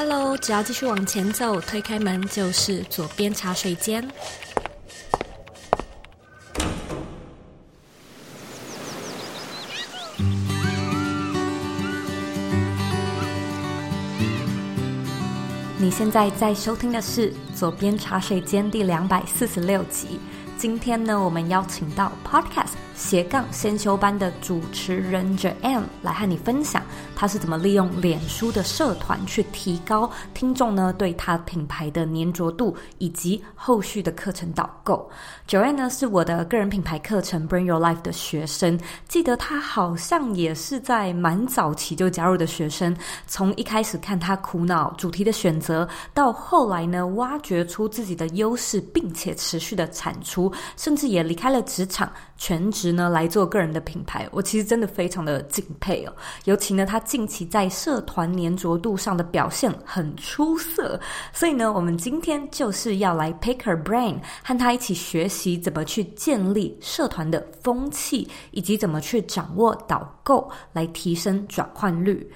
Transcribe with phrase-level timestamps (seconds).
[0.00, 4.08] Hello，只要继续往前走，推开门就是左边茶水间。
[15.78, 20.20] 你现在在收听的是左边茶水间第两百四十六集。
[20.56, 26.82] 今天呢，我们邀请到 Podcast 斜杠先修班的主持人 Joanne 来和你分享，
[27.14, 35.08] 他是怎么利用脸书的社团去提高听众呢对他品牌的粘着度，以及后续的课程导购。
[35.48, 42.94] Joanne 呢是我的个人品牌课程 Bring Your Life 的学生，记得他好像也是在蛮早期就加入的学生。
[43.28, 52.88] 从一开始看他苦恼主题的选择，到后来呢挖掘出自己的优势，并且持续的产出，甚至也离开了职场，全职。
[52.92, 56.12] 呢来做个人的品牌，我其实真的非常的敬佩哦。
[56.44, 60.98] 尤其呢，他近期在社团粘着度上的表现很出色，
[61.32, 72.26] 所以呢，我们今天就是要来 pick her brain，和他一起学习怎么去建立社团的风气，以及怎么去掌握导购，来提升转换率。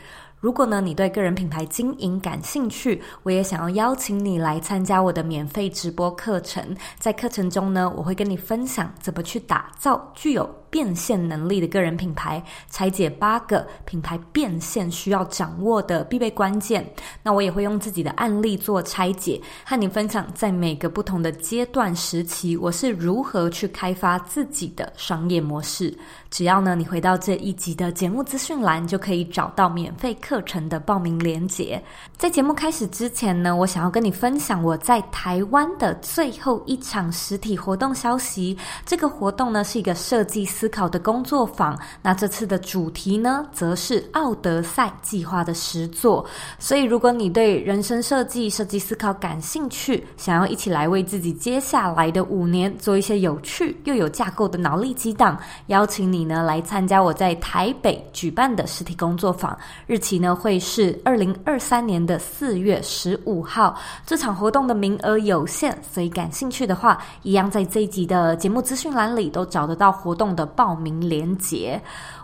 [0.43, 6.77] 如果呢，你对个人品牌经营感兴趣，我也想要邀请你来参加我的免费直播课程。
[6.99, 16.83] 在课程中呢，我会跟你分享怎么去打造具有变现能力的个人品牌，拆解八个品牌变现需要掌握的必备关键。
[17.23, 25.95] 那我也会用自己的案例做拆解，和你分享在每个不同的阶段时期，我是如何去开发自己的商业模式。
[26.31, 31.83] 只要呢，你回到这一集的节目资讯栏，就可以找到免费课程的报名链接。
[32.17, 38.57] 在节目开始之前呢，我想要跟你分享我在台湾的最后一场实体活动消息。
[38.87, 46.25] 这个活动呢，是一个设计思考的工作坊，那这次的主题呢，则是奥德赛计划的实作。
[46.57, 55.37] 所以，如果你对人生设计、设计思考感兴趣，想要一起来为自己接下来的五年做一些有趣又有架构的脑力激荡，
[55.67, 59.59] 邀请你呢来参加我在台北举办的实体工作坊，
[59.89, 63.77] 日期呢会是二零二三年的四月十五号。
[64.07, 71.81] 这场活动的名额有限，所以感兴趣的话，一样在这一集的节目资讯栏里都找得到活动的报名链接，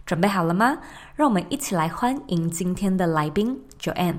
[0.06, 0.78] 准备好了吗？
[1.15, 4.16] 让我们一起来欢迎今天的来宾 Joanne。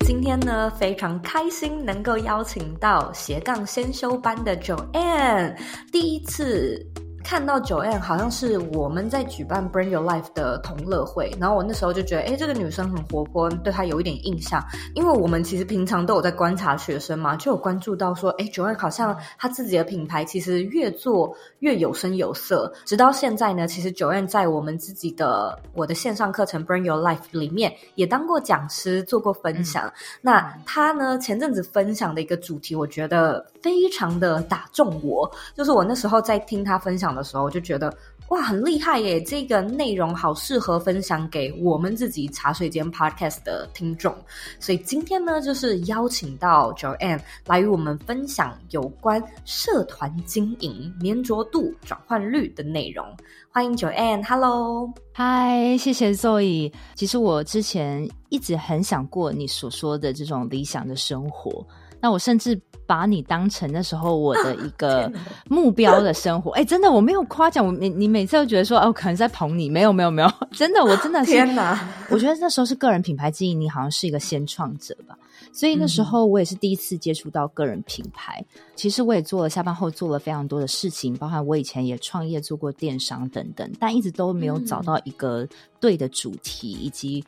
[0.00, 5.56] 今天呢，非常开心能够邀请到斜杠先修班的 Joanne，
[5.90, 6.86] 第一次。
[7.24, 14.62] 看到 Joanne 好像是我们在举办 Bring Your Life 的同乐会，然后我那时候就觉得，哎，这个女生很活泼，对她有一点印象。
[14.94, 22.72] 因为我们其实平常都有在观察学生嘛，就有关注到说，哎，Joanne 好像她自己的品牌其实越做越有声有色。
[22.84, 29.86] 直到现在呢，其实 Joanne 在我们自己的我的线上课程 Bring Your Life 里面也当过讲师，做过分享。
[29.86, 37.94] 嗯、那她呢，前阵子分享的一个主题，我觉得非常的打中我，就是我那时候在听她分享的时候，就觉得
[38.28, 39.20] 哇，很厉害耶！
[39.22, 44.14] 这个内容好适合分享给我们自己茶水间 Podcast 的听众，
[44.58, 53.04] 所以今天呢，就是邀请到 Joanne 来与我们分享有关社团经营、粘着度、转换率的内容。
[53.50, 56.72] 欢迎 Joanne，Hello，嗨，谢谢 Zoe。
[56.94, 61.66] 其实我之前一直很想过你所说的这种理想的生活。
[62.02, 65.10] 那我甚至把你当成那时候我的一个
[65.48, 71.88] 目标的生活，哎、欸，真的我没有夸奖我，你你每次都觉得说哦，可能在捧你，没有没有没有， 真的我真的是天哪！
[72.10, 75.16] 我觉得那时候是个人品牌经营，你好像是一个先创者吧，
[75.52, 78.44] 所以那时候我也是第一次接触到个人品牌。
[78.56, 85.46] 嗯、其实我也做了下班后做了非常多的事情，包含我以前也创业做过电商等等，但一直都没有找到一个
[85.78, 87.24] 对的主题以及。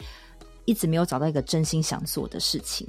[0.65, 2.87] 一直没有找到一个真心想做的事情。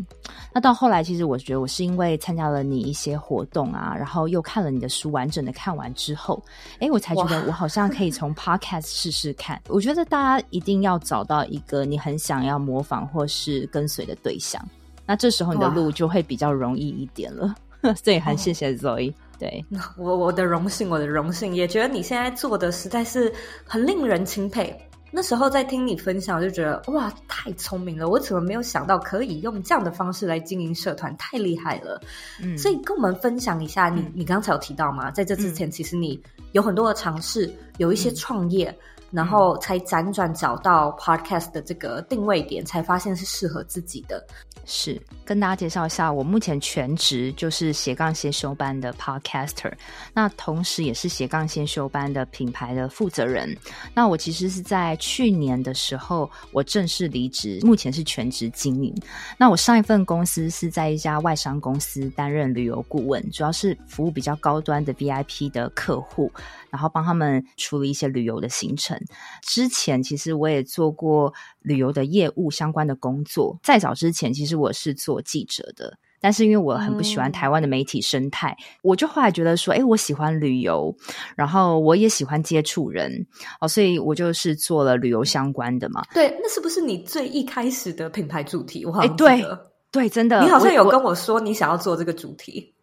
[0.54, 6.42] 那到后来，其实我觉得我是因为参加了你一些活动啊，然后又看了你的书，完整的看完之后，
[6.80, 9.62] 哎，我才觉得我好像可以从 Podcast 试试看。
[9.68, 14.64] 我觉得大家一定要找到一个你很想要模仿或是跟随的对象，
[15.06, 17.56] 那这时候你的路就会比较容易一点了。
[18.04, 19.64] 所以很谢谢 Zoe，对，
[19.96, 23.32] 我我的荣幸，我的荣幸，也觉得你现在做的实在是
[23.64, 24.76] 很令人钦佩。
[25.12, 28.10] 那时候在听你分享，就觉得哇，太聪明了！
[28.10, 31.16] 我怎么没有想到可以用这样的方式来经营社团？
[31.18, 32.02] 太厉害了！
[32.42, 35.10] 嗯，所以跟我们分享一下，你、嗯、你刚才有提到吗？
[35.12, 36.22] 在这之前，其实你
[36.52, 38.70] 有很多的尝试，有一些创业。
[38.70, 38.76] 嗯
[39.16, 44.24] 然后才辗转找到 podcast 的这个定位点，才发现是适合自己的。
[44.66, 49.72] 是，跟大家介绍一下，我目前全职就是斜杠先修班的 podcaster，
[50.12, 53.56] 那同时也是斜杠先修班的品牌的负责人。
[53.94, 58.94] 那我其实是在去年的时候，我正式离职，目前是全职经营。
[59.38, 66.32] 那我上一份公司是在一家外商公司担任旅游顾问，主要是服务比较高端的 VIP 的客户，
[66.72, 69.00] 然后帮他们处理一些旅游的行程。
[69.42, 80.96] 之前其实我也做过旅游的业务相关的工作，在早之前其实我是做记者的，但是因为我很不喜欢台湾的媒体生态，嗯、我就后来觉得说，哎，我喜欢旅游，
[81.36, 83.26] 然后我也喜欢接触人，
[83.62, 86.04] 哦，所以我就是做了旅游相关的嘛。
[86.14, 88.86] 对，那是不是你最一开始的品牌主题？
[88.86, 89.44] 我好像对
[89.92, 92.74] 对，真的，你好像有跟我说你想要做这个主题，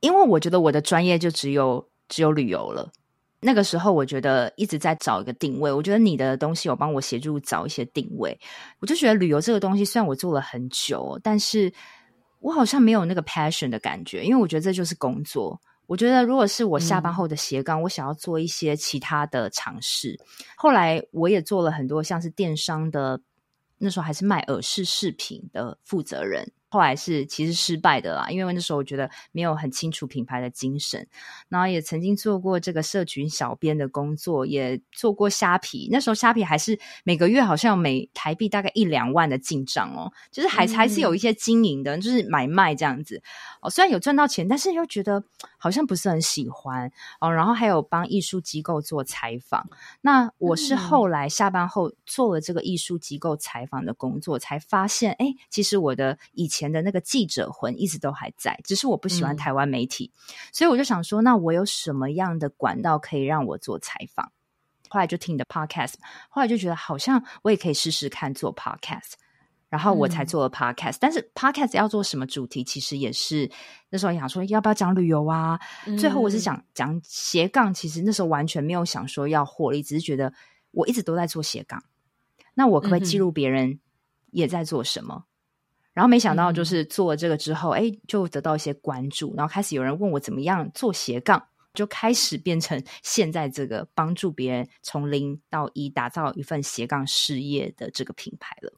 [0.00, 2.90] 因为我觉得我的专业就只有只有旅游了。
[3.40, 5.72] 那个时候，我觉得一直在找一个定位。
[5.72, 8.38] 我觉得你的东西有帮我协助找一些定位。
[8.80, 11.72] 我就觉得旅游这个东西，虽然我做了很久，但是
[12.40, 15.58] 我好像没有那个 passion 的感觉，因为我觉得这就是工作。
[15.86, 20.16] 我觉得如果是我下班后的斜杠，嗯、我想要做一些其他的尝试。
[20.56, 23.20] 后来我也做了很多像是电商的，
[23.78, 26.52] 那时候还是卖耳饰饰品的负责人。
[26.72, 31.04] 后来是其实失败的啦，因为那时候我觉得没有很清楚品牌的精神，
[31.48, 35.88] 然后也曾经做过这个社群小编的工作，也做过虾皮。
[35.90, 43.20] 那时候虾皮还是每个月好像每台币大概一两万的进账哦，就是还还是有一些经营的，就是买卖这样子
[43.60, 43.68] 哦。
[43.68, 45.24] 虽然有赚到钱，但是又觉得
[45.58, 47.32] 好像不是很喜欢哦。
[47.32, 49.68] 然后还有帮艺术机构做采访，
[50.02, 56.59] 那我是后来下班后做了这个艺术机构采访的工作，才发现哎，其实我的以前。
[56.60, 60.20] 前的那个记者魂一直都还在，只是我不喜欢台湾媒体，嗯、
[60.52, 64.30] 所以我就想说，那我有什么样的管道可以让我做采访？
[64.90, 65.94] 后来就听你的 podcast，
[66.28, 69.12] 后来就觉得好像我也可以试试看做 podcast，
[69.70, 70.96] 然后我才做了 podcast。
[70.96, 73.50] 嗯、但是 podcast 要做什么主题，其实也是
[73.88, 75.58] 那时候想说要不要讲旅游啊？
[75.86, 80.32] 嗯、最后我是想讲斜杠，其实那时候完全没有想说要获利，只是觉得
[80.72, 81.82] 我一直都在做斜杠，
[82.54, 83.78] 那我可不可以记录别人
[84.32, 85.24] 也在做什么？
[85.24, 85.29] 嗯
[86.00, 91.42] 然后没想到，就是做了这个之后，哎、嗯，就得到一些关注，然后开始有人问我怎么样做斜杠，
[91.74, 98.72] 就开始变成现在这个帮助别人从零到一打造一份斜杠事业的这个品牌了。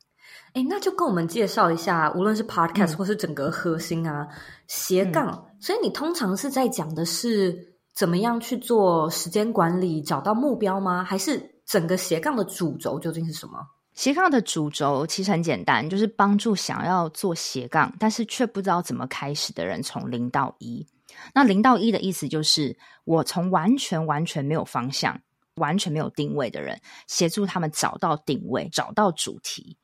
[0.54, 4.36] 哎，那就跟我们介绍一下，无论是 Podcast 或是整个核心啊，嗯、
[4.66, 5.46] 斜杠。
[5.60, 11.04] 所以你通常是在讲的是怎么样去做时间管理，找到目标吗？
[11.04, 13.60] 还是整个斜杠的主轴究竟是什么？
[13.94, 20.86] 斜杠的主轴其实很简单，就是帮助想要做斜杠，但是却不知道怎么开始的人从零到一。
[21.34, 25.20] 那零到一的意思就是，我从完全完全没有方向、
[25.56, 29.76] 完全没有定位的人，协助他们找到定位、找到主题。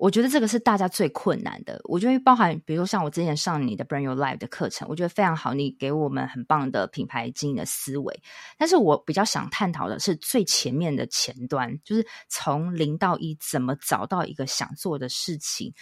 [0.00, 1.78] 我觉得这个是大家最困难的。
[1.84, 8.22] 我觉得包含，比如说像我之前上你的 Brand Your Life 的课程，我觉得非常好，你给我们很棒的品牌经营的思维。
[8.56, 15.74] 但是我比较想探讨的是最前面的前端，就是从零到一，怎么找到一个想做的事情，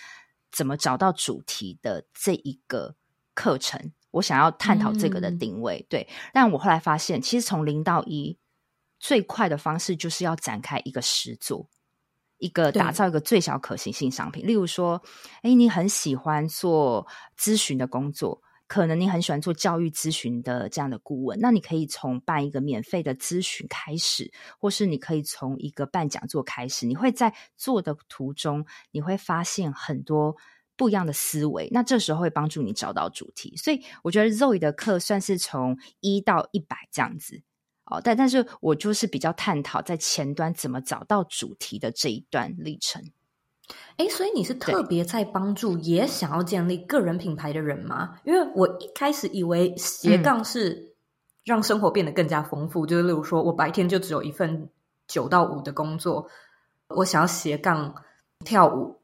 [0.51, 2.93] 怎么找到主题的这一个
[3.35, 3.93] 课程。
[4.11, 6.09] 我想要探讨这个的定位，嗯、对。
[6.33, 8.37] 但我后来发现，其实从零到一
[8.99, 11.69] 最快的方式，就是要展开一个实作。
[12.39, 15.03] 一个打造一个最小可行性商品，例如说，
[15.43, 17.07] 哎，你很喜欢做
[17.39, 30.37] 咨询的工作，可能你很喜欢做教育咨询的这样的顾问，那你可以从办一个免费的咨询开始，或是你可以从一个办讲座开始，你会在做的途中，你会发现很多
[30.77, 33.57] 不一样的思维，那这时候会帮助你找到主题。
[33.57, 37.43] 所以我觉得 Zoe 的课算是从一到一百这样子。
[37.91, 43.03] 哦，但但是我就是比较探讨在前端怎么找到主题的这一段历程。
[43.99, 48.19] 诶，所以你是特别在帮助也想要建立个人品牌的人吗？
[48.25, 50.95] 因为我一开始以为斜杠是
[51.45, 54.71] 让生活变得更加丰富，嗯、就是例如说我白天就只有一份
[55.07, 56.29] 九到五的工作，
[56.89, 57.95] 我想要斜杠
[58.45, 59.01] 跳舞，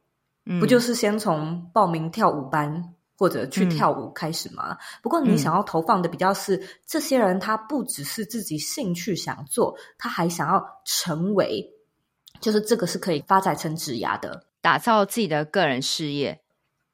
[0.47, 2.94] 嗯、不就是先从报名跳舞班？
[3.17, 4.73] 或者去跳舞开始嘛？
[4.73, 11.65] 嗯、不过你想要投放的比较是、嗯、这些人，他不只是自己兴趣想做，他还想要成为，
[12.41, 16.41] 就是这个是可以发展成职涯的，打造自己的个人事业。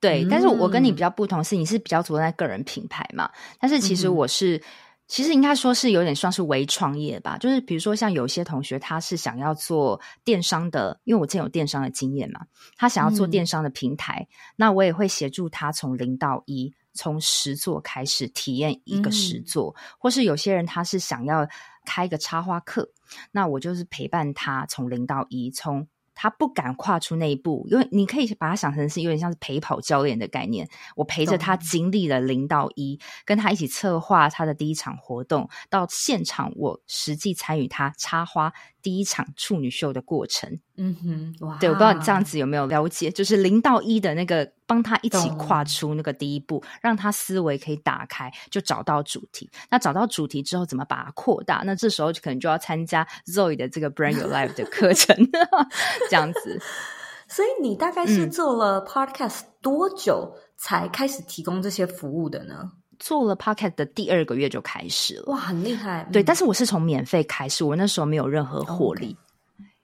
[0.00, 4.62] 对，嗯、但是我跟你比较不同是，你是比较着重在个人品牌嘛，但是其实我是。
[5.10, 12.42] 嗯其实应该说是有点算是微创业吧，就是比如说像有些同学他是想要做电商的，因为我之前有电商的经验嘛，
[12.76, 21.44] 他想要做电商的平台，嗯、那我也会协助他从零到一，从实作开始体验一个实作，嗯、或是有些人他是想要
[21.84, 22.88] 开一个插花课，
[23.32, 25.88] 那我就是陪伴他从零到一，从。
[26.22, 30.68] 他不敢跨出那一步，因为你可以把它想成是有点像是陪跑教练的概念。
[30.94, 40.60] 我陪着他经历了零到一，跟他一起策划他的第一场活动，到现场我实际参与他插花第一场处女秀的过程。
[40.82, 41.58] 嗯哼，哇！
[41.58, 44.50] 对，我不知道你这样子有没有了解，就是零到一的那个。
[44.70, 49.50] 帮他一起跨出那个第一步，让他思维可以打开，就找到主题。
[49.68, 51.64] 那找到主题之后，怎么把它扩大？
[51.66, 55.16] 那这时候可能就要参加 Zoe 的这个 Brand Your Life 的课程，
[56.08, 56.60] 这样子。
[57.26, 62.54] 所以你大概是做了 Podcast 多久才开始提供这些服务的呢？
[62.62, 62.70] 嗯、
[63.00, 66.08] 做了 Podcast 的第二个月就开始了，哇，很厉害。
[66.12, 69.16] 对，但是我是从免费开始，我那时候没有任何获利。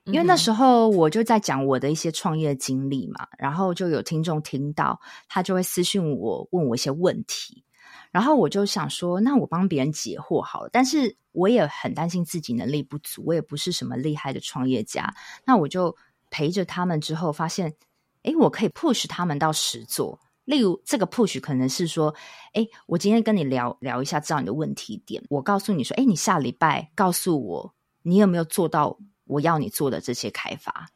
[0.07, 7.63] 因为那时候我就在讲我的一些创业经历嘛，然后就有听众听到，他就会私信我，问我一些问题，
[8.11, 10.69] 然后我就想说，那我帮别人解惑好了。
[10.71, 15.13] 但是我也很担心自己能力不足，我也不是什么厉害的创业家，
[15.45, 15.95] 那我就
[16.29, 17.73] 陪着他们之后发现，
[18.23, 20.19] 诶，我可以 push 他们到实做。
[20.45, 22.15] 例如这个 push 可能是说，
[22.53, 27.73] 哎，我今天跟你聊聊一下，知道你的问题点，我告诉你说，哎，你下礼拜告诉我，
[28.03, 28.97] 你有没有做到？
[29.27, 30.87] 我要你做的这些开发，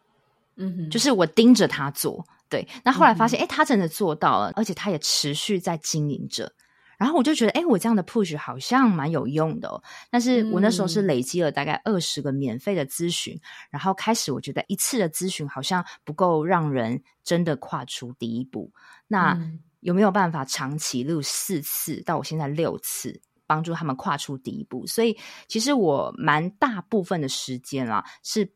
[0.56, 2.68] 嗯哼，就是我盯着他做，对。
[2.84, 6.52] 那后来发现，哎、嗯，他真的做到了，而且他也持续在经营着。
[6.98, 9.82] 然后我就觉得，哎，我这样的 push 好像蛮有用的哦。
[10.12, 18.72] 但是我那时候是累积了大概二十个免费的咨询，嗯，然后开始我觉得一次的咨询好像不够让人真的跨出第一步。
[19.08, 19.36] 那
[19.80, 23.20] 有没有办法长期录四次到我现在六次？
[23.52, 25.18] 帮助他们跨出第一步，所以
[25.50, 28.50] 其实我蛮大部分的时间啊，是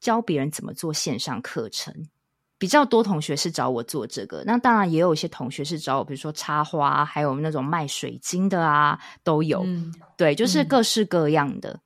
[0.00, 1.94] 教别人怎么做线上课程。
[2.58, 9.62] 比较多同学是找我做这个，那当然也有一些同学是找我，比如说插花，还有那种卖水晶的啊，都有。
[9.64, 11.78] 嗯、对，就是各式各样的。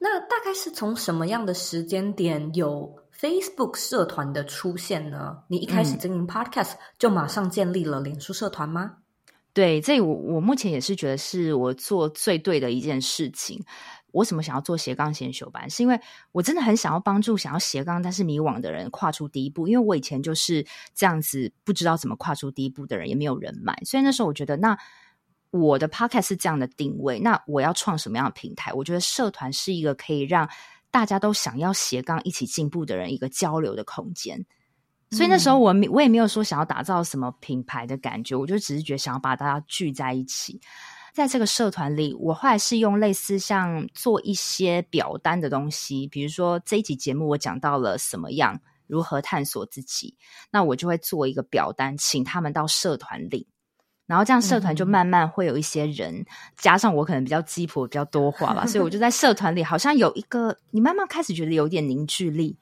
[0.00, 5.38] 那大概是从什么样的时间点有 Facebook 社团的出现呢？
[5.46, 8.96] 你一开始经营 Podcast、嗯、就马上建立了脸书社团吗？
[9.58, 13.60] 对，这我我目前也是觉得是我做最对的一件事情。
[14.12, 15.68] 我怎么想要做斜杠先修班？
[15.68, 16.00] 是因为
[16.30, 19.66] 我真的很想要帮助想要斜杠但是迷惘的人跨出第一步。
[19.66, 23.76] 因为我以前就是这样子，不知道怎么跨出第一步的人，也没有人脉。
[23.84, 24.78] 所以那时候我觉得，那
[25.50, 28.72] 我的 podcast 是这样的定位，那我要创什么样的平台？
[28.72, 30.48] 我觉得社团是一个可以让
[30.92, 34.46] 大家都想要斜杠一起进步的人一个交流的空间。
[35.10, 40.60] 所以那时候我我也没有说想要打造什么品牌的感觉，我就只是觉得想要把大家聚在一起。
[41.14, 50.16] 在这个社团里，我后来是用类似像做一些表单的东西，比如说这一集节目我讲到了什么样，如何探索自己，
[50.52, 53.48] 那我就会做一个表单，请他们到社团里，
[54.06, 62.56] 然后这样社团就慢慢会有一些人，嗯、加上我可能比较鸡婆比较多话吧，所以我就在社团里好像有一个，你慢慢开始觉得有点凝聚力。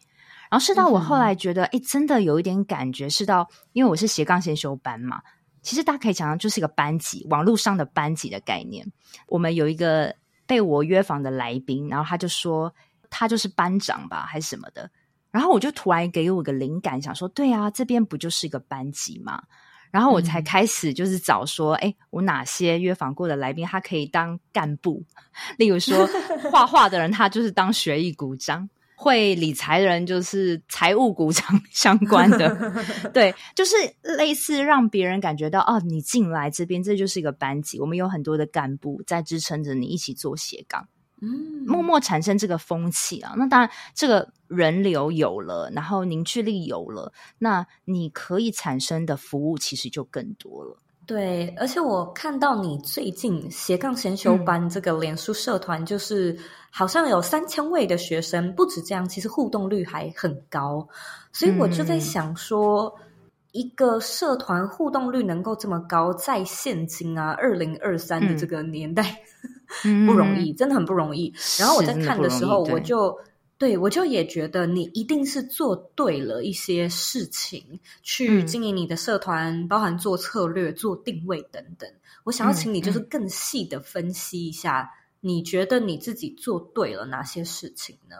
[0.50, 5.20] 然后是到我后来觉得，哎、嗯，真的有一点感觉，是到因为我是斜杠先修班嘛，
[5.62, 8.86] 其实大家可以讲，就是一个班级，网络上的班级的概念。
[9.26, 10.14] 我们有一个
[10.46, 12.72] 被我约访的来宾，然后他就说
[13.10, 14.88] 他就是班长吧，还是什么的。
[15.32, 19.42] 然后我就突然给我个灵感，想说，对啊，这边不就是一个班级嘛？
[19.90, 25.02] 然后我才开始就是找说，哎、嗯，我哪些约访过的来宾，他可以当干部，
[25.58, 26.06] 例如说
[26.50, 28.68] 画画的人，他就是当学艺股长。
[28.96, 32.72] 会理财的人就是财务股长相关的，
[33.12, 33.76] 对，就是
[34.16, 40.88] 类似让别人感觉到哦，你进来这边这就是一个班级，我们有很多的干部在支撑着你一起做斜杠，
[41.20, 43.34] 嗯，默默产生这个风气啊。
[43.36, 50.78] 那当然，这个人流有了，然后凝聚力有了，那你可以产生的服务其实就更多了。
[51.06, 56.36] 对，而且我看到你最近斜杠先修班这个脸书社团，就是
[56.68, 60.84] 好像有三千位的学生，不止这样，其实互动率还很高。
[61.32, 63.04] 所以我就在想说，嗯、
[63.52, 69.16] 一个社团互动率能够这么高，在现今啊，二零二三的这个年代，
[69.86, 71.32] 嗯、不容易，真的很不容易。
[71.56, 73.16] 然后我在看的时候，我就。
[73.58, 81.90] 对，我就也觉得你一定是做对了一些事情，去经营你的社团，嗯、包含做策略、做定位等等。
[82.24, 88.16] 我想要请你就是更细的分析一下，你觉得你自己做对了哪些事情呢？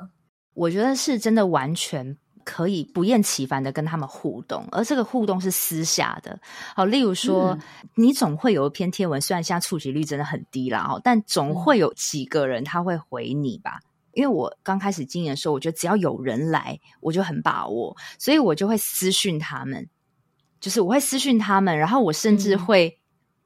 [0.55, 6.41] 我觉得是真的完全可以不厌其烦的跟他们互动，而这个互动是私下的。
[6.75, 7.61] 好，例如说，嗯、
[7.95, 13.81] 你总会有一篇贴文，虽然现在触及率真的很低啦，但总会有几个人他会回你吧。
[14.17, 19.87] 因为我刚开始经营的时候，我觉得只要有人来，我就很把握，所以我就会私讯他们，
[20.59, 22.99] 就是我会私讯他们，然后我甚至会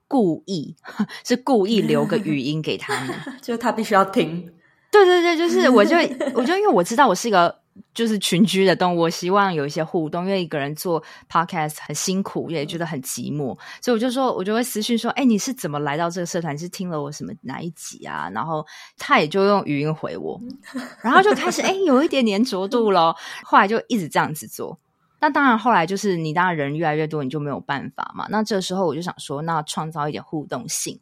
[0.06, 4.48] 故意、嗯、 是故意留个语 音给他们， 就是他必须要听。
[4.92, 5.96] 对对对，就是我就
[6.34, 7.60] 我就因为我知道我是一个。
[7.94, 16.54] 就是群居的动物，我希望有一些互动，因为一个人做 podcast 很辛苦，也觉得很寂寞，所以我就说，我就会私信说，哎，你是怎么来到这个社团？
[16.54, 18.30] 你是听了我什么哪一集啊？
[18.32, 20.40] 然后他也就用语音回我，
[21.02, 23.16] 然后就开始哎，有一点黏着度咯。
[23.44, 24.78] 后来就一直这样子做。
[25.22, 28.26] 那当然，后来就是你当然人越来越多，你就没有办法嘛。
[28.30, 30.98] 那这时候我就想说，那创造一点互动性，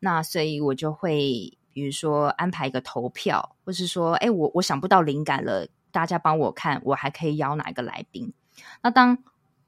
[0.00, 5.66] 那所以我就会比如说安排一个投票，或是说，哎，我我想不到灵感了。
[5.90, 8.32] 大家帮我看，我还可以邀哪一个来宾？
[8.82, 9.18] 那当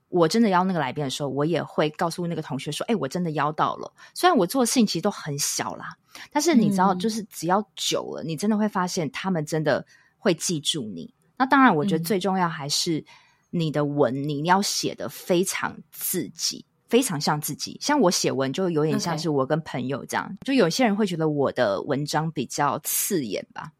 [0.08, 5.96] 我真的邀那个来宾的时候，我也会告诉那个同学说：“哎，我真的邀到了。”虽然我做的事情其实都很小啦，
[6.32, 9.86] 但是你知道，就是只要久了，嗯、你真的会发现他们真的
[10.18, 11.14] 会记住你。
[11.36, 13.04] 那当然，我觉得最重要还是
[13.50, 17.78] 你的文，嗯、你要写的非常自己，非常像自己。
[17.80, 20.36] 像我写文，就有点像是我跟朋友这样。
[20.44, 23.70] 就有些人会觉得我的文章比较刺眼吧。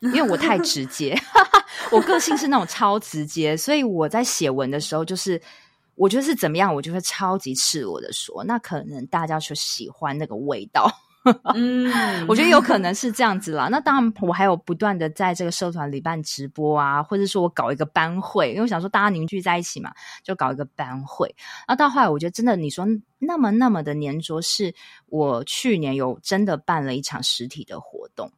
[0.00, 1.18] 因为我太直接，
[1.90, 5.40] 我个性是那种超直接，所以我在写文的时候，就是
[5.94, 8.44] 我觉得是怎么样，我就会超级赤裸的说。
[8.44, 10.90] 那可能大家就喜欢那个味道，
[11.54, 13.68] 嗯，我觉得有可能是这样子啦。
[13.68, 21.34] 那当然，我还有不断的在这个社团里办直播啊，或者说我搞一个班会，因为我想说大家凝聚在一起嘛，就搞一个班会。
[21.66, 22.86] 那到后来，我觉得真的你说
[23.18, 24.74] 那么那么的黏着，是
[25.06, 28.32] 我去年有真的办了一场实体的活动。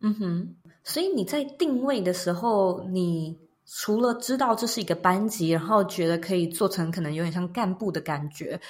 [0.00, 8.60] 嗯哼，所以你在定位的时候，你除了知道这是一个班级，然后觉得可以做成可能有点像干部的感觉，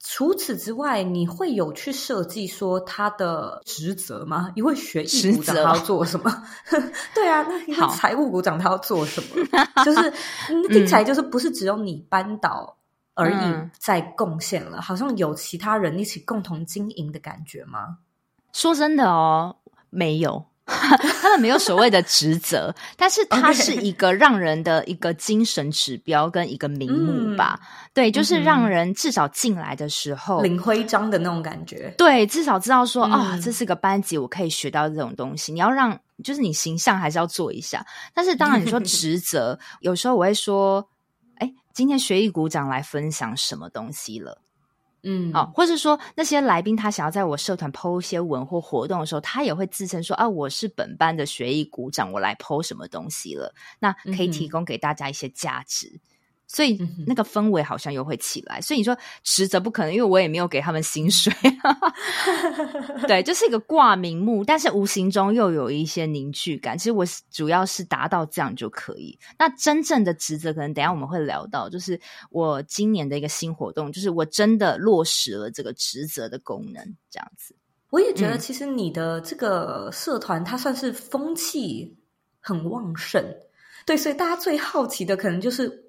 [0.00, 4.50] 除此之外，你会有去设计说他的职责吗？
[4.54, 6.44] 因为学艺股长他要做什么？
[7.14, 9.46] 对啊，那财务股长他要做什么？
[9.84, 10.12] 就是
[10.68, 12.76] 听起来就是不是只有你班导
[13.14, 17.98] 而已在贡献了，嗯、好像有其他人一起共同经营的感觉吗？
[18.52, 19.56] 说真的哦，
[19.90, 20.46] 没有。
[21.22, 27.58] 他们没有所谓的职责， 但是它是一个让人的一个精神指标跟一个名目吧。
[27.62, 31.92] 嗯、对，就是让人至少进来的时候领徽章的那种感觉。
[31.96, 35.52] 对，至少知道说啊、嗯哦，这是个班级，我可以学到这种东西。
[35.52, 37.84] 你要让，就是你形象还是要做一下。
[38.12, 40.86] 但是当然，你说职责， 有时候我会说，
[41.36, 44.42] 哎，今天学艺股长来分享什么东西了。
[45.02, 55.88] 嗯，好，或是说那些来宾他想要在我社团 po 一些文或活动的时候，他也会自称说啊，我是本班的学艺股长，我来 po 什么东西了，那可以提供给大家一些价值。
[55.88, 56.00] 嗯
[56.50, 61.30] 所以那个氛围好像又会起来，所以你说职责不可能，因为我也没有给他们薪水，
[63.06, 66.76] 对，就是一个挂名目，但是无形中又有一些凝聚感。
[66.76, 69.18] 其实我主要是达到这样就可以。
[69.38, 77.54] 那真正的职责，可能等一下我们会聊到，就是我今年的一个新活动，就是我真的落实了这个职责的功能，这样子。
[77.90, 81.94] 我也觉得，其实你的这个社团，它算是风气
[82.40, 83.22] 很旺盛，
[83.84, 85.84] 对，所以大家最好奇的可能就是。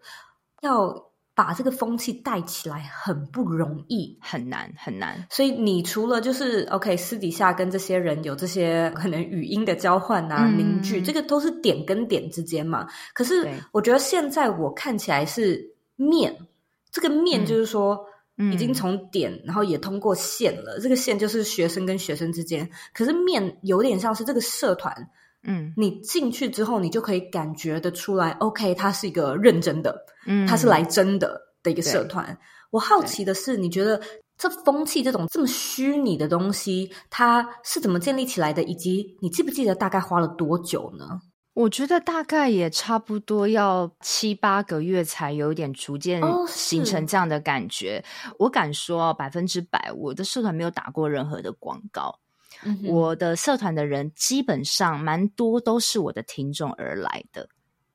[0.62, 5.26] 要把这个风气带起来很不容易，很难很难。
[5.30, 12.88] 所以你除了就是 OK，私底下跟这些人有这些可能语音的交换啊、嗯、凝聚，这个都是点跟点之间嘛。
[13.14, 16.46] 可是我觉得现在我看起来是面，对
[16.92, 18.06] 这个面就是说、
[18.38, 20.78] 嗯、已经从点，然后也通过线了。
[20.82, 25.10] 这个线就是学生跟学生之间，可是面有点像是这个社团。
[25.44, 32.38] 嗯，你进去之后，你就可以感觉得出来，OK，它是一个认真的，嗯，它是来真的的一个社团。
[32.72, 34.02] 我好奇的是，你觉得
[34.38, 38.62] 这风气这种这么虚拟的东西，它是怎么建立起来的？
[38.64, 41.22] 以及你记不记得大概花了多久呢？
[41.56, 48.02] 我觉得大概也差不多要七八个月才有点逐渐形成这样的感觉。
[48.28, 52.20] 哦、我敢说百分之百，我的社团没有打过任何的广告。
[52.64, 57.48] 嗯、我的社团的人基本上蛮多都是我的听众而来的，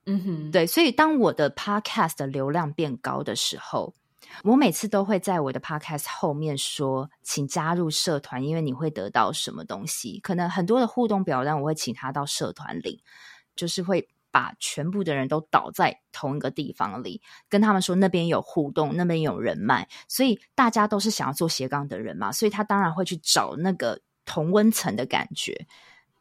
[0.07, 3.92] 嗯哼，对，所以当我的 podcast 的流量变高的时候，
[4.42, 10.18] 我每次都会在我的 podcast 后面说，请加入社团，因为你会得到什么东西。
[10.20, 13.03] 可能很多的互动表单，我会请他到社团里，
[13.55, 24.00] 就是会把全部的人都倒在同一个地方里，跟他们说那边有互动，那边有人脉，所以大家都是想要做斜杠的人嘛，所以他当然会去找那个。
[24.24, 25.66] 同温层的感觉，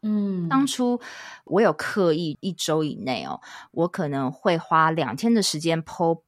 [0.02, 1.00] 嗯，当初
[1.44, 3.40] 我有刻意一周以内哦，
[3.70, 6.22] 我可能会花两天的时间 po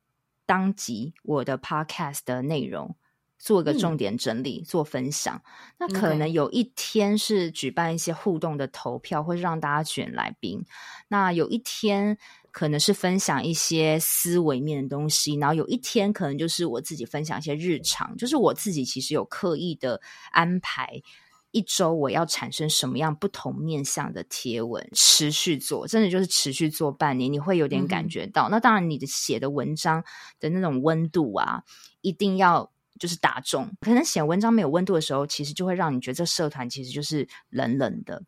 [0.47, 2.95] 当集我的 podcast 的内容，
[3.39, 5.43] 做一个重点整理，嗯、做分享。
[5.79, 10.65] 那可能有一天是举办一些互动的投票，会让大家选来宾。
[11.09, 12.17] 那有一天
[12.51, 21.03] 可能是分享一些思维面的东西，然后有一天可能就是我自己分享一些日常，就是我自己其实有刻意的安排。
[21.57, 28.51] 一周我要产生什么样不同面向的贴文，持续做，真的就是持续做半年，你会有点感觉到。
[28.51, 30.05] 嗯、那当然，你的写的文章
[30.39, 31.63] 的那种温度啊，
[32.03, 33.71] 一定要就是打中。
[33.81, 38.23] 可能写文章没有温度的时候，其实就会让你觉得这社团其实就是冷冷的。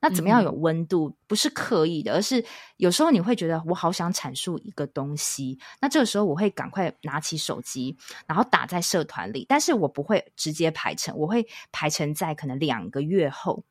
[0.00, 1.14] 那怎么样有温度？
[1.26, 2.44] 不是刻意的，而是
[2.78, 13.62] 有时候你会觉得我好想阐述一个东西，那这个时候我会赶快拿起手机，然后打在社团里，但是我不会直接排成，我会排成在可能两个月后，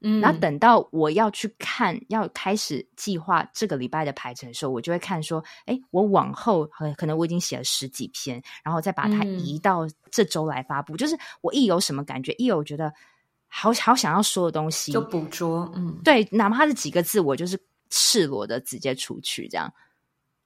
[0.00, 6.64] 嗯，然后等到我要去看，要开始计划这个礼拜的排程的时候，我就会看说，哎，我往后
[6.96, 12.94] 可能我已经写了十几篇，然后再把它移到这周来发布，就是我一有什么感觉，一有觉得。
[13.48, 17.58] 好好想要说的东西，就捕捉，嗯，对，哪怕是几个字，我就是
[17.90, 19.72] 赤裸的直接出去，这样。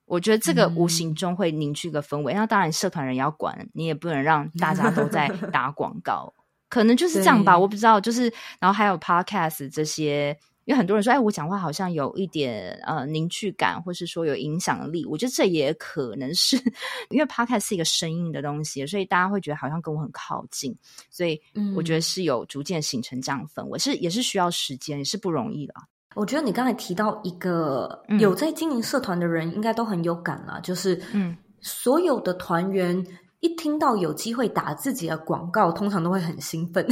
[0.05, 2.33] 我觉得这个无形中会凝聚一个氛围。
[2.33, 6.35] 嗯、那当然，社团人也要管，你也不能让大家都在 打广告，
[6.69, 8.01] 可能就是这样吧，我不知道。
[8.01, 10.39] 就是，然后还有 podcast 这些。
[10.65, 15.05] 因为很多人说，哎，我讲话好像有一点呃凝聚感，或是说有影响力。
[15.07, 16.57] 我觉得这也可能是
[17.09, 20.77] 因为 Podcast 是一个声音的东西，所以大家会觉得好像跟我很靠近。
[21.11, 21.41] 所以
[21.75, 25.75] 我觉得是有逐渐形成这样的氛围，是也是需要时间，也是不容易的。
[26.15, 33.05] 我觉得你刚才提到一个有在经营社团的人，应该都很有感啦，就是嗯，所有的团员。
[33.41, 36.87] 一听到有机会打自己的广告，通常都会很兴奋。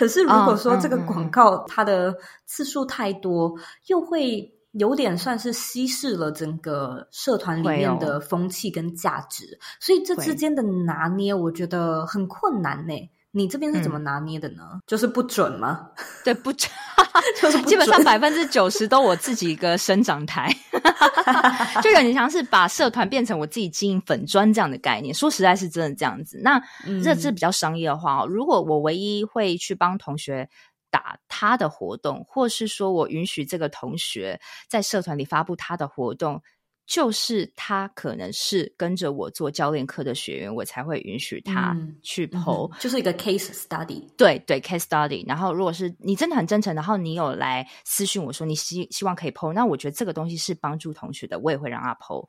[0.00, 3.54] 可是如果说这个广告它的次数太多，
[3.88, 12.94] 又会有点算是稀释了整个社团里面的风气跟价值，哦、所以这之间的拿捏，我觉得很困难呢。
[13.32, 14.62] 你这边是怎么拿捏的呢？
[14.72, 15.90] 嗯、就是不准吗？
[16.24, 16.72] 对，不准，
[17.38, 20.50] 就是基本上百分之九十都我自己一个生长台，
[21.82, 25.14] 就有点像是把社团变成我自己经营粉砖这样的概念。
[25.14, 26.40] 说实在是真的这样子。
[26.42, 26.60] 那
[27.02, 30.48] 这是比较商业化哦，如果我唯一会去帮同学
[30.90, 36.42] 打他的活动，或是说我允许这个同学在社团里发布他的活动。
[36.90, 44.02] 就是他可能是跟着我做教练课的学员，我才会允许他去嗯、就是一个 case study。
[44.16, 45.24] 对对，case study。
[45.24, 52.26] 然后如果是你真的很真诚，然后你有来私讯我说你希希望可以 po，那我觉得这个东西是帮助同学的，我也会让他 po。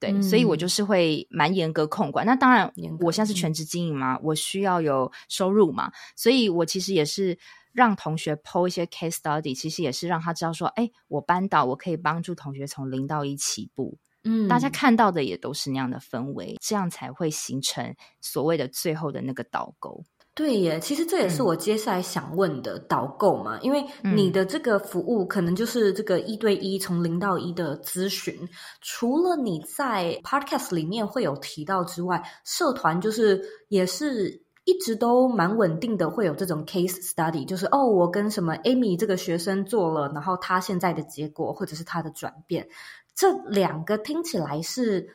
[0.00, 2.24] 对，嗯、所以我就是会蛮严格控管。
[2.24, 7.38] 那当然，我现在是全职经营嘛，嗯、我需要有收入嘛，所以我其实也是。
[7.78, 13.96] 让同学 po 一些 case study，其实也是让他知道说，哎，我班导，我可以帮助同学从零到一起步。
[14.24, 20.04] 嗯，大家看到的也都是那样的氛围，这样才会形成所谓的最后的那个导购。
[20.34, 28.36] 对耶，其实这也是我接下来想问的导购嘛，嗯、因为你的这个服务可能就是这个一对一从零到一的咨询。
[28.80, 34.42] 除了你在 podcast 里面会有提到之外，社团就是也是。
[34.68, 42.68] 一直都蛮稳定的，会有这种 case study，就是哦，我跟什么 Amy 这个学生做了，然后他现在的结果或者是他的转变，
[43.14, 45.08] 这两个听起来是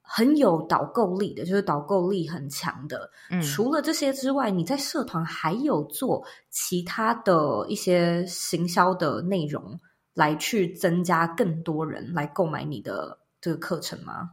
[0.00, 3.10] 很有导购力的，就是导购力很强的。
[3.30, 9.78] 嗯，除了这些之外，你在社团还有做其他的一些行销的内容，
[10.14, 14.30] 来去增加更多人来购买你的这个课程吗？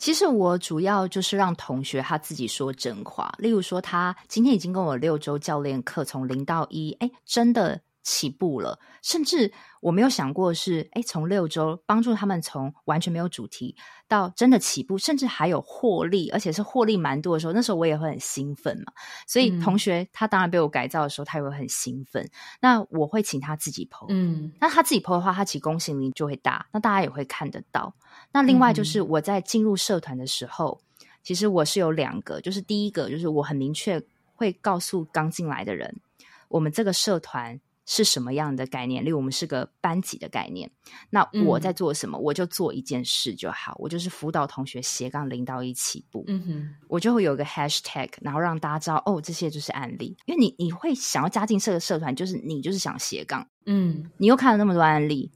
[0.00, 9.52] 其实我主要就是让同学他自己说真话，例如说他今天已经跟我六周教练课从零到一，哎，真的起步了，甚至。
[9.80, 13.74] 我没有想过是，哎，从六周帮助他们从完全没有主题
[14.06, 18.92] 到真的起步，甚至还有获利，而且是获利蛮多的时候，那时候我也会很兴奋嘛。
[19.26, 22.22] 所以同学他当然被我改造的时候，他也会很兴奋。
[22.24, 27.94] 嗯、那我会请他自己 po，嗯，那他自己 po 的话，他其公信力就会大，那大家也会看得到。
[28.32, 34.02] 那另外就是我在进入社团的时候，嗯、其实我是有两个，就是第一个就是我很明确
[34.34, 36.02] 会告诉刚进来的人，
[36.48, 37.58] 我们这个社团。
[37.92, 39.04] 是什么样的概念？
[39.04, 40.70] 例如，我们是个班级的概念。
[41.10, 42.16] 那我在做什么？
[42.16, 43.74] 嗯、我就做一件事就好。
[43.80, 46.22] 我就是辅导同学斜杠零到一起步。
[46.28, 50.16] 嗯哼，我就会有一个 hashtag，然后让大家知道哦，这些就是案例。
[50.26, 53.44] 因为你你会想要加进这个社团，就是你就是想斜杠。
[53.66, 55.28] 嗯，你又看了那么多案例，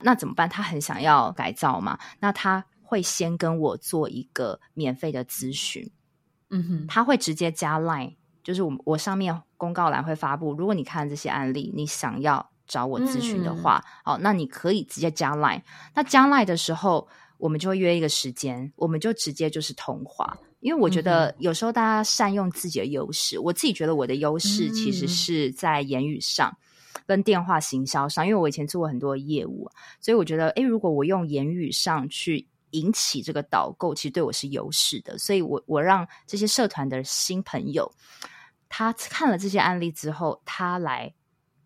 [0.00, 0.48] 那怎么办？
[0.48, 1.98] 他很想要改造嘛？
[2.20, 5.90] 那他会先跟我做一个免费的咨询。
[6.48, 8.14] 嗯哼，他会直接加 line。
[8.48, 15.60] 就是我我上面公告栏会发布，如果你看这些案例，你想要找我咨询的话，好、嗯哦，那你可以直接加 line。
[15.94, 17.06] 那加 line 的时候，
[17.36, 20.34] 我们就会约一个时间，我们就直接就是通话。
[20.60, 26.50] 因为我觉得有时候大家善用自己的优势，嗯、我自己觉得我的优势其实是在言语上
[27.06, 35.18] 跟电话行销上，因为我以前做过很多业务，所以我觉得，诶，如果我用言语上去引起这个导购，其实对我是优势的。
[35.18, 37.92] 所以我我让这些社团的新朋友。
[38.68, 41.14] 他看了这些案例之后，他来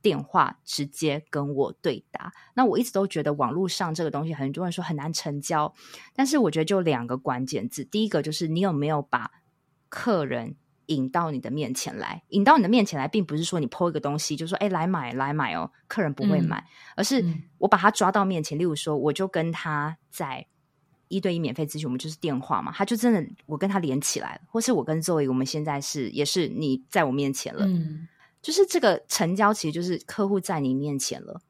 [0.01, 2.33] 电话直接跟我对答。
[2.55, 5.75] 那我一直都觉得网络上这个东西，很多人说很难成交，
[6.15, 9.31] 但是我觉得就两个关键字，第一个就是你有没有把
[9.89, 17.25] 客人引到你的面前来，引到你的面前来，并不是说你 po 一个东西就说哎来买来买哦，客人不会买，嗯、而是
[17.59, 20.47] 我把他抓到面前，例如说我就跟他在。
[21.13, 28.09] 一对一免费咨询，我们就是电话嘛，他就真的我跟他连起来了，或是我跟 Zoe，我们现在是也是你在我面前了，嗯，
[28.41, 31.43] 就是这个成交其实就是客户在你面前了，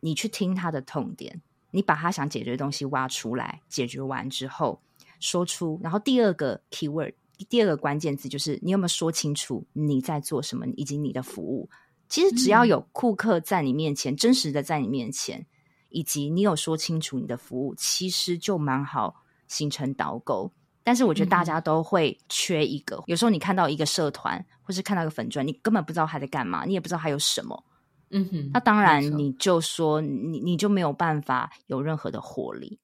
[0.00, 1.40] 你去听他的痛点，
[1.70, 4.80] 你把他想解决的东西挖出来，解决完之后
[5.20, 7.14] 说出，然后第二个 keyword，
[7.48, 11.70] 第二个关键字就是你有没有说清楚你在做什么，以及你的服务。
[12.08, 15.46] 其实只要有顾客在你面前，嗯、真实的在你面前。
[15.96, 20.52] 以及你有说清楚你的服务，其实就蛮好形成导购。
[20.84, 22.96] 但是我觉得大家都会缺一个。
[22.96, 27.64] 嗯、有时候你看到一个社团，或是看到一个粉砖，你根本不知道他在干嘛，你也不知道他有什么。
[28.10, 32.78] 嗯哼，那当然你就说你你就没有办法有任何的活力。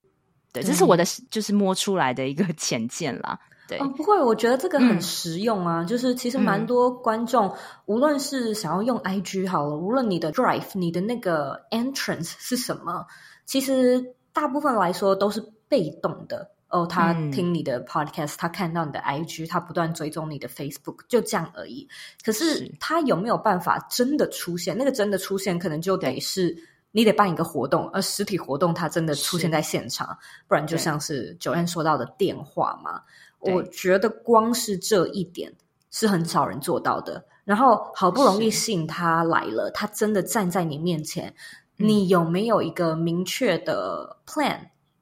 [0.54, 3.38] 对，这是我的就是摸出来的一个 浅见啦。
[3.72, 5.82] 对哦，不会，我觉得这个很实用啊。
[5.82, 7.56] 嗯、就是其实蛮多观众，嗯、
[7.86, 13.06] 无论是想要用 IG 好了，无论你的 Drive、你的那个 Entrance 是什么，
[13.46, 16.50] 其实大部分来说都是被动的。
[16.68, 21.86] 哦，他听你的 Podcast，、嗯、他看到你的 IG，他不断追踪你的 Facebook，就这样而已。
[22.24, 24.74] 可是他有没有办法真的出现？
[24.78, 26.56] 那个真的出现，可能就得是
[26.90, 30.16] 你得办一个活动，而实体活动它真的出现在现场，
[30.48, 33.02] 不然就像是 Joanne 说到的电话嘛。
[33.42, 35.52] 我觉得光是这一点
[35.90, 37.24] 是很少人做到的。
[37.44, 41.34] 然后好不容易吸引他来了，他真的站在你面前，
[41.76, 44.60] 你有没有一个明确的 plan？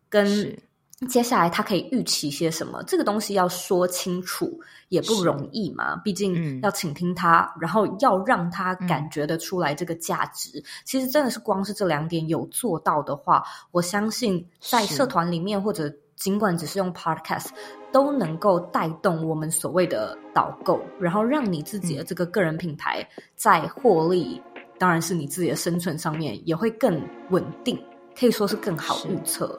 [0.09, 0.59] 跟
[1.07, 2.83] 接下来他可以预期些什么？
[2.85, 5.96] 这个东西要说清楚也不容易嘛。
[5.96, 10.64] 毕竟要倾听他，然后要让他感觉得出来这个价值。
[10.87, 15.94] 其实真的是光是这两点有做到的话，我相信在社团里面或者。
[16.20, 17.46] 尽管只是用 Podcast，
[17.90, 23.04] 都能够带动我们所谓的导购，然后让你自己的这个个人品牌
[23.35, 27.83] 在获利，嗯、当然是你自己的生存上面也会更稳定，
[28.14, 29.59] 可以说是更好预测。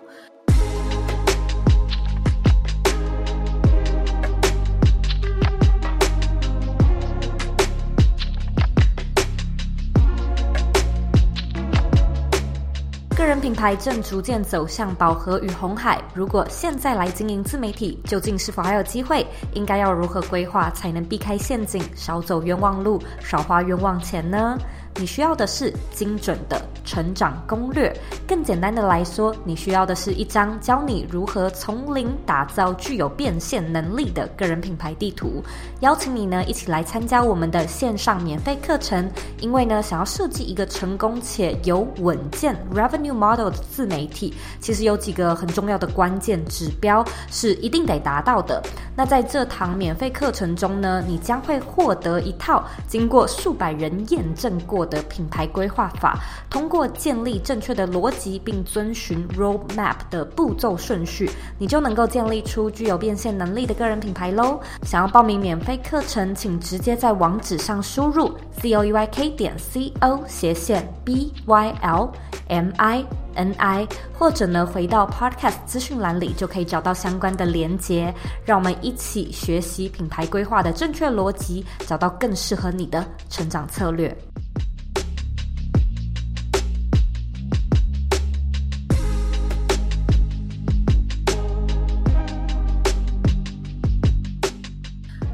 [13.52, 16.02] 品牌正逐渐走向饱和与红海。
[16.14, 19.28] 如果现在来经营自媒体，究竟是否还有机会？
[19.52, 24.58] 应该要如何规划才能避开陷阱，少走冤枉路，少花冤枉钱呢？
[24.96, 27.92] 你需要的是精准的成长攻略。
[28.28, 35.44] 更简单的来说，你需要的是一张教你如何从零打造具有变现能力的个人品牌地图。
[35.80, 39.10] 邀请你呢一起来参加我们的线上免费课程。
[39.40, 48.62] 因为呢，想要设计一个成功且有稳健 revenue model 的自媒体，其实有几个很重要的关键指标是一定得达到的。
[48.96, 54.81] 那在这堂免费课程中呢，你将会获得一套经过数百人验证过。
[54.86, 56.18] 的品牌规划法，
[56.50, 64.60] 通过建立正确的逻辑并遵循 roadmap 的步骤顺序，你就能够建立出具有变现能力的个人品牌喽。
[64.84, 72.12] 想要报名免费课程，请直接在网址上输入 c o e y k 点 c o 斜线 b y l
[72.48, 78.14] m i n i，或者呢回到 podcast 资讯栏里就可以找到相关的连接。
[78.44, 84.16] 让我们一起学习品牌规划的正确逻辑，找到更适合你的成长策略。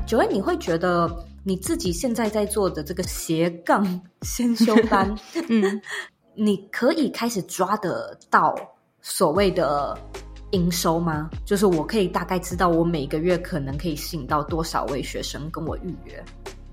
[0.08, 3.86] 九位，你会觉得你自己现在在做的这个斜杠
[4.22, 5.14] 先修班，
[5.50, 5.82] 嗯，
[6.34, 8.56] 你可以开始抓得到
[9.02, 10.00] 所谓的
[10.52, 11.30] 营收吗？
[11.46, 16.24] 就是我可以大概知道我每个月可能可以吸引到多少位学生跟我预约。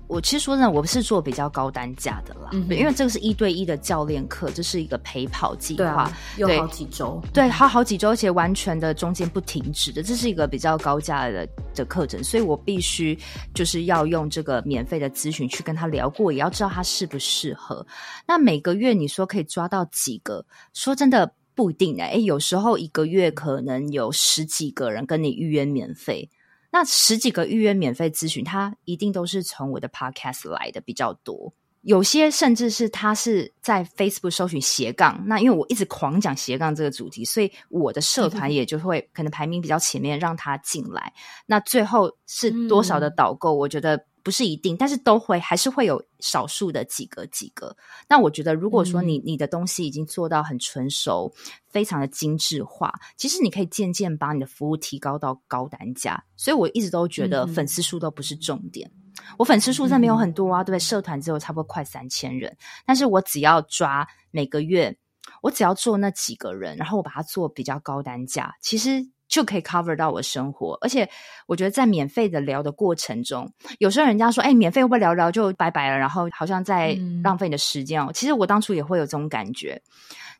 [0.07, 13.17] 我其实说真的，我是做比较高单价的啦，嗯、因为这个是一对一的教练课，这是一个陪跑计划，有好几周，对，好好几周，而且完全的中间不停止的，这是一个比较高价的的课程，所以我必须
[13.53, 17.85] 就是要用这个免费的咨询去跟他聊过，也要知道他适不适合。
[18.27, 20.45] 那每个月你说可以抓到几个？
[20.73, 26.29] 说真的不一定哎，有时候一个月可能有十几个人跟你预约免费。
[26.75, 35.23] 那十几个预约免费咨询，他一定都是从我的 podcast 来的比较多，有些甚至是他是在 Facebook 搜寻斜杠。
[35.25, 41.13] 那因为我一直狂讲斜杠这个主题，所以我的社团也就会可能排名比较前面，让他进来。
[41.45, 43.53] 那最后是多少的导购？
[43.53, 47.77] 我觉得不是一定，但是都会还是会有少数的几个几个。
[48.09, 51.31] 那我觉得，如果说你、嗯、你的东西已经做到很纯熟，
[51.67, 56.23] 非常的精致化，其实你可以渐渐把你的服务提高到高单价。
[56.35, 58.89] 所以我一直都觉得粉丝数都不是重点。
[58.89, 60.79] 嗯、我粉丝数真的没有很多啊，嗯、对不对？
[60.79, 64.97] 社团只有差不多快三千人，但是我只要抓每个月，
[65.43, 69.07] 我只要做那几个人，然后我把它做比较高单价，其实。
[69.35, 71.05] 就可以 cover 到我生活，而且
[71.45, 78.05] 我觉得在免费的聊的过程中，有时候人家说：“哎，免费会不会聊聊就拜拜了？”然后好像在浪费你的时间哦。
[78.07, 79.81] 嗯、其实我当初也会有这种感觉，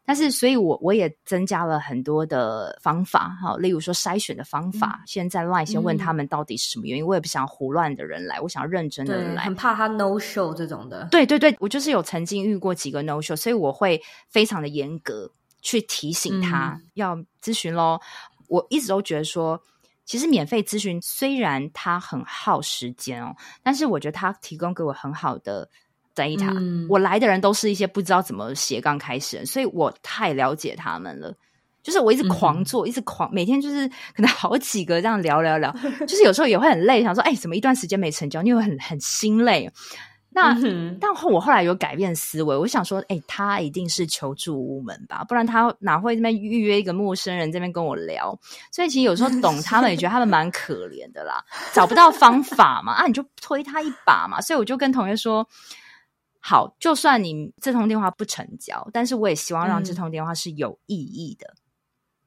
[0.06, 5.02] 但是所以我我也增加了很多的方法，哈，例如说筛选的方法。
[5.02, 11.06] 嗯、现在 LINE 先问他们到底是什么原因，嗯、我也不想胡乱的人来，我想要认真的人来，很怕他 no show 这种的。
[11.12, 15.30] 对对对，我就是有曾经遇过几个 no show，所以我会非常的严格
[15.62, 18.00] 去提醒他、嗯、要咨询咯。
[18.48, 19.62] 我一直都觉得说，
[20.06, 25.70] 其实免费咨询虽然它很耗时间哦，但是我觉得它提供给我很好的
[26.16, 26.54] data。
[26.58, 31.34] 嗯、我来的人都是一些不知道怎么斜杠开始人，所以我太了解他们了。
[31.84, 35.72] 就是我一直狂做，嗯、一直狂，每天就是可能好几个这样聊聊聊，
[36.08, 39.72] 就是有时候也会很累，想说，哎，怎么一段时间没成交，你会很很心累。
[40.36, 40.54] 那，
[41.00, 48.38] 但我后来有改变思维，我想说，哎、欸，他一定是求助无门吧，不然他哪会这边预约一个陌生人这边跟我聊？
[48.70, 54.42] 所以其实有时候懂他们，也觉得他们蛮可怜的啦，找不到方法嘛，啊，你就推他一把嘛。
[54.42, 55.48] 所以我就跟同学说，
[56.42, 61.48] 好，就算你这通电话不成交，但是我也希望让这通电话是有意义的。
[61.48, 61.65] 嗯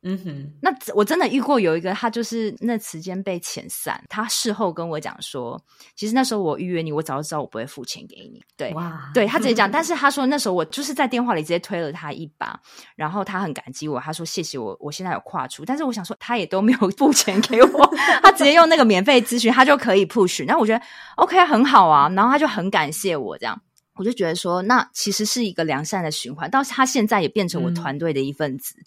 [0.03, 5.61] 嗯哼，那我真的遇过有一个，他就是那时间被遣散，他事后跟我讲说，
[5.97, 8.41] 其实那时候我预约你，我早就知道我不会付钱给你。
[8.57, 12.59] 对，哇，对他直接讲， 但是他说那时候我就是在电话里直接推了他一把，
[12.95, 20.85] 然后他很感激我，他说谢谢我，我现在有跨出，但是我想说他也都没有付钱给我， 他直接用那个免费咨询，他就可以 push，那我觉得
[21.17, 23.61] OK 很好啊，然后他就很感谢我这样，
[23.97, 28.77] 我就觉得说那其实是一个良善的循环，到他现在也变成我团队的一份子。
[28.79, 28.85] 嗯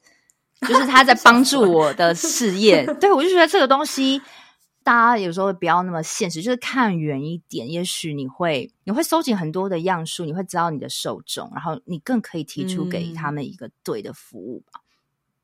[0.68, 4.22] 就是他在帮助我的事业， 对，我就觉得这个东西，
[4.84, 14.80] 大家有时候不要那么现实，就是看远一点，也许你会你会收集很多的样数，你会知道你的受众，然后你更可以提出给他们一个对的服务吧。
[14.80, 14.88] 嗯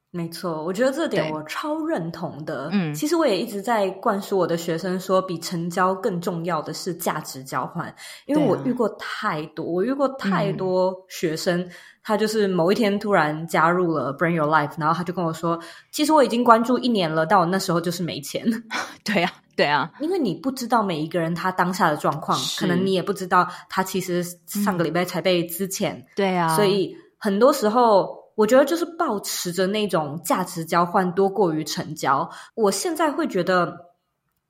[0.09, 2.69] 没错，我觉得这点我超认同的。
[2.71, 7.93] 嗯，其实我也一直在灌输我的学生说，比成交更重要的是价值交换。
[8.25, 11.71] 因为我遇过太多，啊、我遇过太多学生，嗯、
[12.07, 15.59] 他就是某一天突然加入了 Bring Your Life，然后他就跟我说
[15.91, 18.45] ：“其实我已经关注一年了，但我那时候就是没钱。
[19.03, 26.05] ”对啊，对啊，因为你不知道每一个人他当下的状况，可能你也不知道他其实上个礼拜才被资遣、嗯。
[26.15, 28.25] 对啊，所以很多时候。
[28.37, 32.29] 我觉得就是抱持着那种价值交换多过于成交。
[32.53, 33.75] 我现在会觉得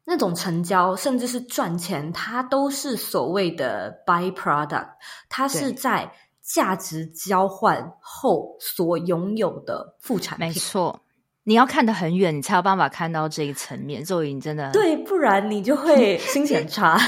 [0.03, 4.89] 那种成交甚至是赚钱，它都是所谓的 byproduct，
[5.29, 6.11] 它是在
[6.53, 10.47] 价值交换后所拥有的副产品。
[10.47, 11.01] 没错。
[11.43, 14.03] 你要看得很远，你才有办法看到这一层面。
[14.03, 16.99] 肉影真的对，不然你就会 心情差，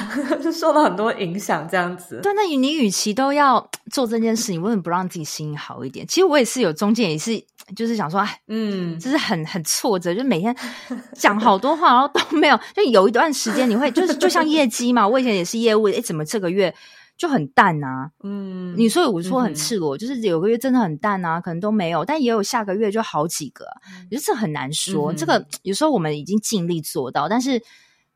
[0.42, 1.68] 就 受到很多影响。
[1.68, 6.08] 这样子，对，那你与其都要做这件事，你为什么不让自己心情好一点？
[6.08, 7.38] 其实我也是有中间也是，
[7.76, 10.56] 就是想说，哎，嗯，就是很很挫折，就每天
[11.14, 12.58] 讲好多话，然后都没有。
[12.74, 16.74] 就有一段时间，你会就是就像业绩嘛，我以前也是业务，哎，怎么这个月？
[17.20, 25.12] 就很淡啊，嗯，你说我说很赤裸，嗯、就是有个月真的很淡啊，可能都没有，但也有下个月就好几个，我觉得这很难说。
[25.12, 27.62] 嗯、这个有时候我们已经尽力做到，但是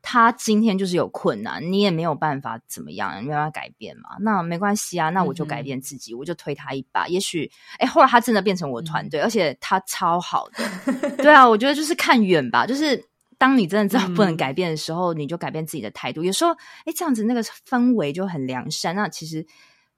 [0.00, 4.16] 他今天就是有困难，你也没有办法怎么样，没办法改变嘛。
[4.20, 7.06] 那没关系啊，那我就改变自己，嗯、我就推他一把。
[7.06, 11.16] 也许，哎，后来他真的变成我团队，嗯、而且他超好的。
[11.22, 13.04] 对啊，我觉得就是看远吧，就是。
[13.38, 16.22] 当你真的知道不能改变的时候，嗯、你就改变自己的态度。
[16.24, 16.52] 有时候，
[16.84, 18.94] 哎，这样子那个氛围就很良善。
[18.94, 19.46] 那其实，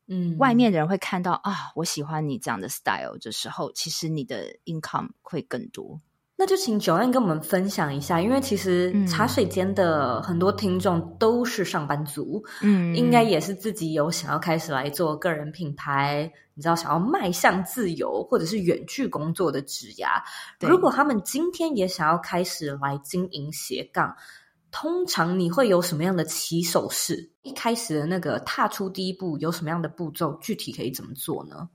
[0.09, 6.01] 嗯，外面的人会看到啊，我喜欢你这样的 style 的时候，其实你的 income 会更多。
[6.39, 20.23] 那就请 Joanne 跟我们分享一下，因为其实茶水间的很多听众都是上班族，嗯，应该也是自己有想要开始来做个人品牌，你知道，想要迈向自由或者是远距工作的职涯。
[20.61, 24.15] 如果他们今天也想要开始来经营斜杠，
[24.71, 27.31] 通常你会有什么样的起手式？
[27.41, 30.37] 一开始的那个踏出第一步有什么样的步骤？
[30.43, 31.71] 具体可以怎么做呢？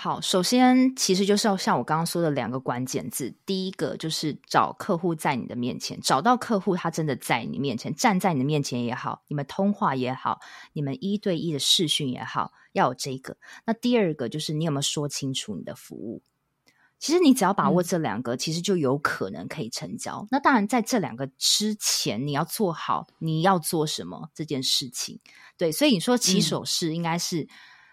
[0.00, 10.38] 好，首先其实就是要像我刚刚说的两个关键字，第一个就是找客户在你的面前，找到客户他真的在你面前，站在你的面前也好，你们通话也好，
[10.72, 13.36] 你们一对一的视讯也好，要有这个。
[13.66, 16.22] 那第二个就是你有没有说清楚你的服务？
[17.00, 20.24] 其实你只要把握这两个，嗯、其实就有可能可以成交。
[20.30, 25.18] 那当然，在这两个之前，你要做好你要做什么这件事情。
[25.56, 27.48] 对，所以你说起手式应该是，嗯、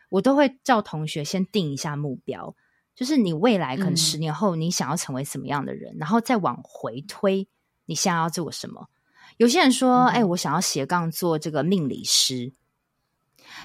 [0.10, 2.56] 我都会叫同学先定一下目标，
[2.96, 7.48] 就是你未来可能十年后你想要成为什么样的人，嗯、然后再往回推，
[7.86, 8.90] 你现在要做什么。
[9.38, 12.54] 有些人说，哎、嗯欸，我想要斜杠做这个命理师，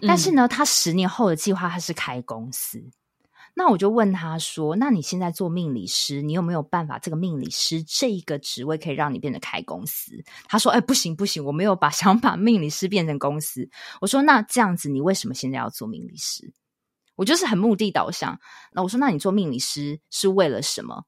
[0.00, 2.90] 嗯、但是呢，他十年后的计划他是开公司。
[3.54, 6.98] 那我就问他说：“那你现在做命理师，你有没有办法？
[6.98, 10.12] 这个命理师这一个职位可以让你变得开公司？”
[10.48, 13.68] 他说：“哎，不行不行，我没有把 想把命理师变成公司。”
[14.00, 16.52] 我说：“那这样子，你为什么现在要做命理师？”
[17.16, 18.40] 我就是很目的导向。
[18.72, 21.04] 那我说：“那你做命理师是为了什么？”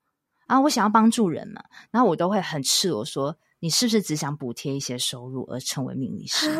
[0.47, 1.63] 啊，我想要帮助人嘛。
[1.91, 6.51] 然后我都会很赤裸说：“你是不是只想补贴一些收入而成为命理师？”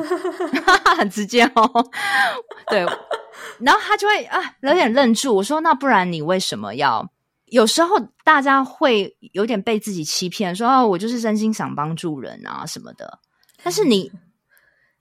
[0.97, 1.91] 很直接哦，
[2.71, 2.87] 对。
[3.61, 5.35] 然后他就会啊，有点愣住。
[5.37, 7.11] 我说：“那不然你为什么要？”
[7.47, 13.19] 有时候大家会有点被自己欺骗，说：“哦，我就是真心想帮助人啊什么的。”
[13.63, 14.11] 但是你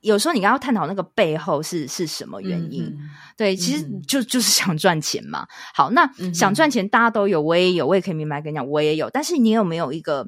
[0.02, 2.86] 有时候你刚刚探讨那个背后是是什么原因？
[2.86, 5.48] 嗯、对，其实就就是想赚钱嘛。
[5.74, 9.10] 好，那想赚钱大家都有，我也有，我也可以明白跟你讲，我也有。
[9.10, 10.28] 但是你有没有一个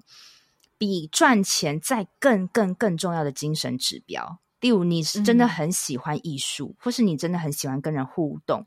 [0.77, 4.39] 比赚钱再更更更重要的精神指标？
[4.63, 8.65] 例如，你是真的很喜欢艺术，嗯、或是你真的很喜欢跟人互动，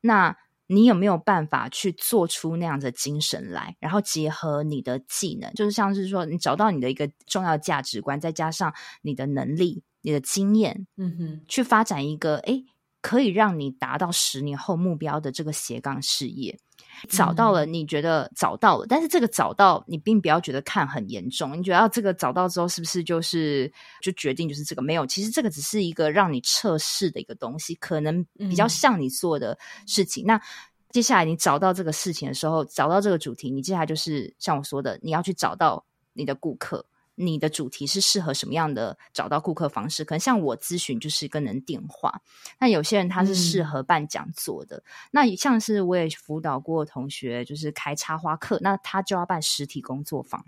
[0.00, 0.36] 那
[0.68, 3.76] 你有没有办法去做出那样的精神来？
[3.80, 8.72] 然后结合你的技能，就是像是说，你找到你的一个重要价值观，再加上
[9.02, 12.64] 你的能力、你的经验，嗯哼，去发展一个诶，
[13.00, 16.60] 可以让你达到十年后目标的这个斜杠事业。
[17.08, 21.56] 找到了，你觉得找到了，嗯、但是这个找到你并不要觉得看很严重。
[21.58, 24.82] 你觉得这个找到之后是不是就是就决定就是这个？
[24.82, 30.24] 没有，其实这个只是一个让你测试的一个东西，可能比较像你做的事情。
[30.24, 30.42] 嗯、那
[30.90, 36.84] 接下来你找到这个事情的时候，找到这个主题，你接下来就是像我说的，你要去找到你的顾客。
[37.14, 40.04] 你的主题是适合什么样的找到顾客方式？
[40.04, 42.20] 可能像我咨询就是跟人电话，
[42.58, 44.76] 那有些人他是适合办讲座的。
[44.76, 50.44] 嗯、那像是我也辅导过同学，就是开插花课，那他就要办实体工作坊。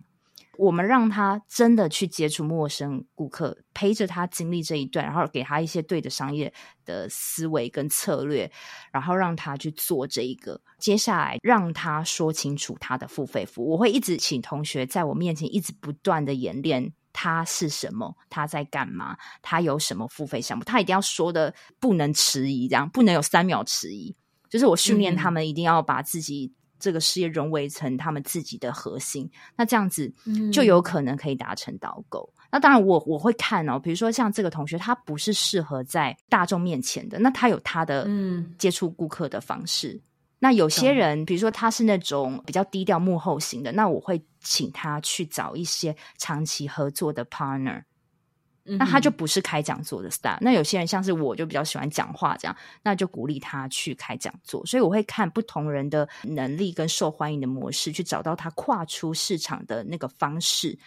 [0.58, 6.52] 我们让他真的去接触陌生顾客，陪着他经历这一段，然后给他一些对的商业
[6.84, 8.50] 的思维跟策略，
[8.90, 10.60] 然后让他去做这一个。
[10.78, 24.16] 接下来让他说清楚他的付费服务，我会一直请同学在我面前一直不断的演练他是什么，他在干嘛，他有什么付费项目，他一定要说的不能迟疑，这样不能有三秒迟疑。
[24.48, 26.52] 就是我训练他们一定要把自己。
[26.78, 30.12] 这个事业融为成他们自己的核心，那这样子
[30.52, 32.28] 就有可能可以达成导购。
[32.36, 38.08] 嗯、那当然我，我我会看哦，比如说像这个同学，他不是适合在大众面前的，那他有他的
[38.58, 39.92] 接触顾客的方式。
[39.92, 40.00] 嗯、
[40.38, 47.82] 那有些人，比如说他是那种比较低调幕后型的，那我会请他去找一些长期合作的 partner。
[48.66, 50.36] 那他就不是开讲座的 star。
[50.40, 54.64] 那有些人像是我，就比较喜欢讲话这样，那就鼓励他去开讲座。
[54.66, 60.78] 所以我会看不同人的能力跟受欢迎的模式，去找到他跨出市场的那个方式，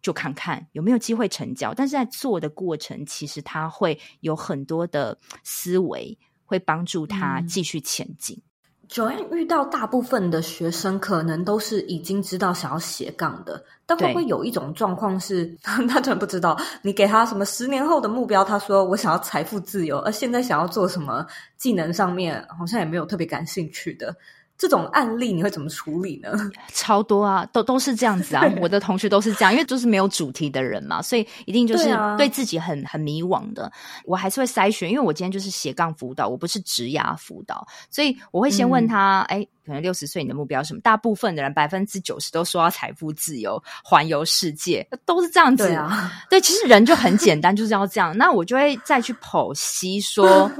[0.00, 1.74] 就看看有没有机会成交。
[1.74, 8.36] 但是在做的过程，其实他会有很多的思维，会帮助他继续前进。
[8.38, 8.45] 嗯
[8.88, 21.26] Joanne 遇到大部分的学生，可能都是已经知道想要斜杠的，但会不会有一种状况是， 他真的不知道，你给他什么十年后的目标，他说我想要财富自由，而现在想要做什么
[21.56, 24.14] 技能上面，好像也没有特别感兴趣的。
[24.58, 26.32] 这种案例你会怎么处理呢？
[26.72, 28.44] 超多啊，都都是这样子啊。
[28.60, 33.70] 我的同学都是这样，因为就是没有主题的人嘛，所以一定就是对自己很很迷惘的。
[34.04, 40.80] 我还是会筛选，因为我今天就是斜杠辅导，我不是职涯辅导，所以我会先问他，哎、嗯，可能六十岁你的目标是什么？
[40.80, 45.66] 大部分的人百分之九十都说要财富自由、环游世界，都是这样子。
[45.66, 48.16] 对啊，对，其实人就很简单，就是要这样。
[48.16, 50.50] 那我就会再去剖析说。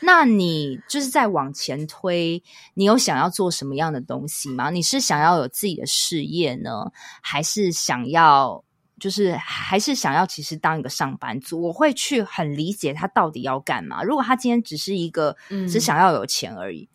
[0.00, 2.42] 那你就是在往前推，
[2.74, 4.70] 你有想要做什么样的东西吗？
[4.70, 6.92] 你是想要有自己的事业呢，
[7.22, 8.62] 还是想要
[9.00, 11.62] 就是还是想要其实当一个上班族？
[11.62, 14.02] 我会去很理解他到底要干嘛。
[14.02, 15.36] 如果他今天只是一个
[15.68, 16.88] 只想要有钱而已，嗯、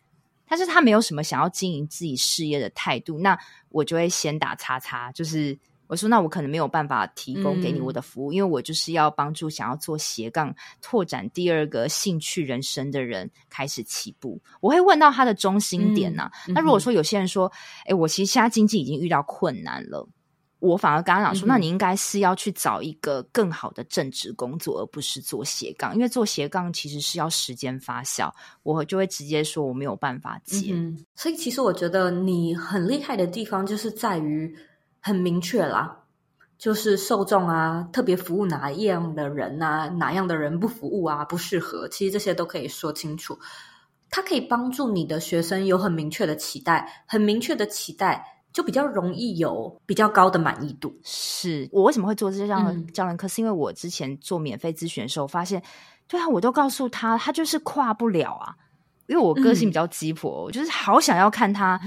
[0.48, 3.38] 但是他没有什么想要经营自己事业的态度，那
[3.68, 5.58] 我就会先打叉叉，就是。
[5.92, 14.40] 我说：“那我可能没有办法提供给你我的服务，嗯、因为我就是要帮助想要做斜杠拓展第二个兴趣人生的人开始起步。
[14.62, 16.32] 我会问到他的中心点呐、啊。
[16.48, 17.46] 嗯、那如果说有些人说
[17.84, 20.08] ：‘哎、欸，我其实现在经济已经遇到困难了，
[20.60, 28.32] 我反而跟他讲说，那你应该是要去找一个更好的正职工作，而不是做斜杠，因为做斜杠其实是要时间发酵。
[28.62, 30.70] 我就会直接说我没有办法接。
[30.72, 34.56] 嗯、所以其实我觉得你很厉害的地方就是在于
[35.02, 36.04] 很明确啦，
[36.56, 43.38] 就是受众啊，特别服务哪样的人啊，哪样的人不服务啊，不适合，其实这些都可以说清楚。
[44.08, 48.26] 它可以帮助你的学生有很明确的期待，很明确的期待。
[48.52, 50.94] 就比较容易有比较高的满意度。
[51.02, 53.26] 是我为什么会做这样的教练课？
[53.26, 55.62] 嗯、是因为我之前做免费咨询的时候，发现，
[56.06, 58.54] 对啊，我都告诉他，他就是跨不了啊。
[59.12, 61.78] 因为我个性比较鸡婆，嗯、我就是好想要看他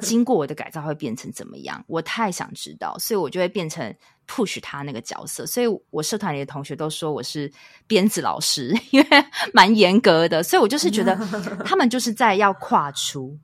[0.00, 3.94] 经过我的改造会变成怎么样，我太想知道，所以我就会变成
[4.26, 5.46] push 他那个角色。
[5.46, 7.50] 所以我社团里的同学都说我是
[7.86, 9.06] 鞭子老师， 因为
[9.54, 10.42] 蛮严格的。
[10.42, 11.14] 所以我就是觉得
[11.64, 13.38] 他们就是在要跨出。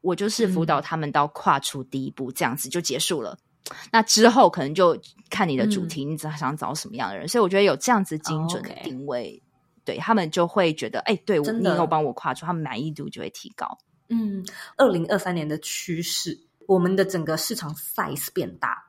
[0.00, 3.36] 我就是辅导他们到跨出第一步，这样子就结束了。
[3.70, 4.96] 嗯、那之后可能就
[5.28, 7.26] 看你的主题，嗯、你想找什么样的人。
[7.26, 9.42] 所以我觉得有这样子精准的定位，
[9.88, 13.78] 对他们就会觉得，哎、欸，对，真的你有帮我跨出，他们满意度就会提高。
[14.10, 14.44] 嗯，
[14.76, 18.87] 二零二三年的趋势，我们的整个市场 size 变大。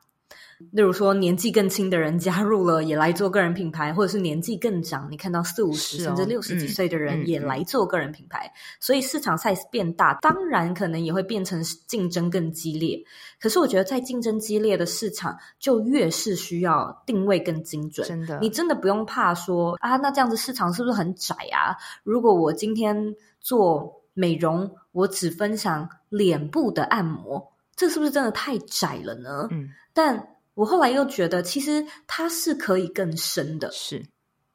[0.72, 13.02] 例如说，年纪更轻的人加入了，也来做个人品牌，或者是年纪更长，你看到四五十、哦、甚至六十几岁的人也来做个人品牌，嗯嗯、所以市场 size 变大，当然可能也会变成竞争更激烈。
[13.40, 18.06] 可是我觉得，在竞争激烈的市场，就越是需要定位更精准。
[18.06, 21.74] 真的，你真的不用怕说啊，那这样子市场是不是很窄啊？
[22.04, 29.48] 如果我今天做美容，我只分享脸部的按摩，这是不是真的太窄了呢？
[29.50, 30.28] 嗯，但。
[30.54, 33.70] 我后来又觉得，其实它是可以更深的。
[33.72, 34.04] 是，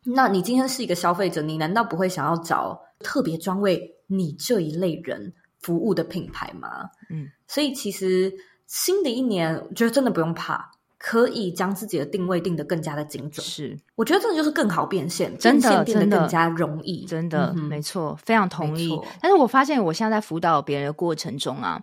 [0.04, 6.89] 那你今天是一个消费者，你难道不会想要找特别专为你这一类人服务的品牌吗？
[7.10, 8.32] 嗯，所以其实
[8.68, 13.43] 新的一年，我觉得真的不用怕，可以将自己的定位定得更加的精准。
[13.43, 17.06] 是，我觉得这就是更好变现，真的变得更加容易。
[17.06, 19.00] 真的，没错，非常同意。
[19.22, 21.82] 但是我发现，我现在在辅导别人的过程中啊，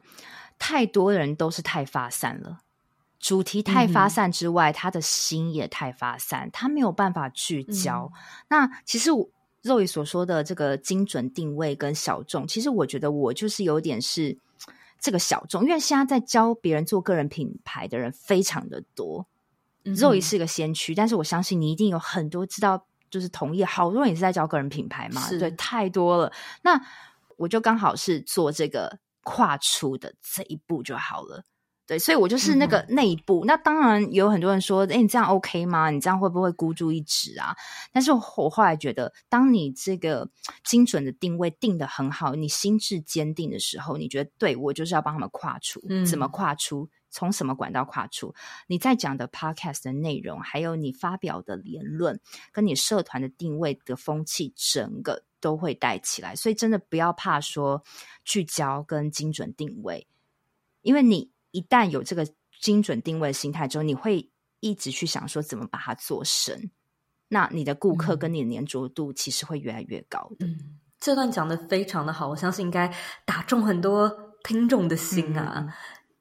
[0.58, 2.58] 太多人都是太发散了。
[3.22, 8.10] 主题太发散之外，嗯、他的心也太发散，他没有办法聚焦。
[8.12, 8.18] 嗯、
[8.48, 9.26] 那其实我
[9.62, 14.36] Zoe 所说的这个精准定位跟小众，其实我觉得我就是有点是
[14.98, 19.24] 这个小众，因为现在在教别人做个人品牌的人非常的多。
[19.84, 26.32] 嗯、哼 Zoe 是个先驱，但是我相信你一定有很多知道，就是同意，好多人也是在教个人品牌嘛，对，太多了。
[26.62, 26.84] 那
[27.36, 31.44] 我就刚好是做这个跨出的这一步就好了。
[31.84, 33.44] 对，所以我就是那个那一步。
[33.44, 35.90] 嗯、那当然有很多人说：“哎，你这样 OK 吗？
[35.90, 37.54] 你这样会不会孤注一掷啊？”
[37.92, 40.30] 但是我后来觉得，当你这个
[40.64, 45.82] 精准的定位定的很好，你心智坚定的时候，你觉得对，我就是要帮他们跨出。
[45.88, 46.88] 嗯、怎么跨出？
[47.10, 48.32] 从什么管道跨出？
[48.68, 52.20] 你在讲的 Podcast 的内容，还有你发表的言论，
[52.52, 56.36] 跟你社团的定位的风气，整个都会带起来。
[56.36, 57.82] 所以真的不要怕说
[58.24, 60.06] 聚焦跟精准定位，
[60.80, 61.31] 因为你。
[61.52, 62.26] 一旦有这个
[62.60, 64.30] 精准定位的心态之后，你会
[64.60, 66.70] 一直去想说怎么把它做深，
[67.28, 70.46] 那你的顾客跟你的粘着度其实会越来越高的。
[70.46, 70.56] 嗯，
[71.00, 72.92] 这段讲的非常的好，我相信应该
[73.26, 74.10] 打中很多
[74.44, 75.54] 听众的心啊。
[75.56, 75.72] 嗯，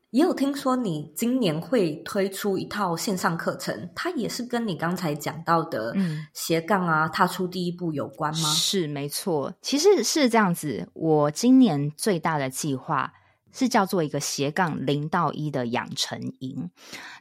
[0.10, 5.96] 也有听说你今年会推出一套线上课程，它也是跟你刚才讲到的
[6.34, 8.50] 斜杠啊，踏出第一步有关吗？
[8.50, 10.90] 是，没错，其实是这样子。
[10.94, 13.14] 我今年最大的计划。
[13.54, 16.70] 是叫做一个斜杠零到一的养成营，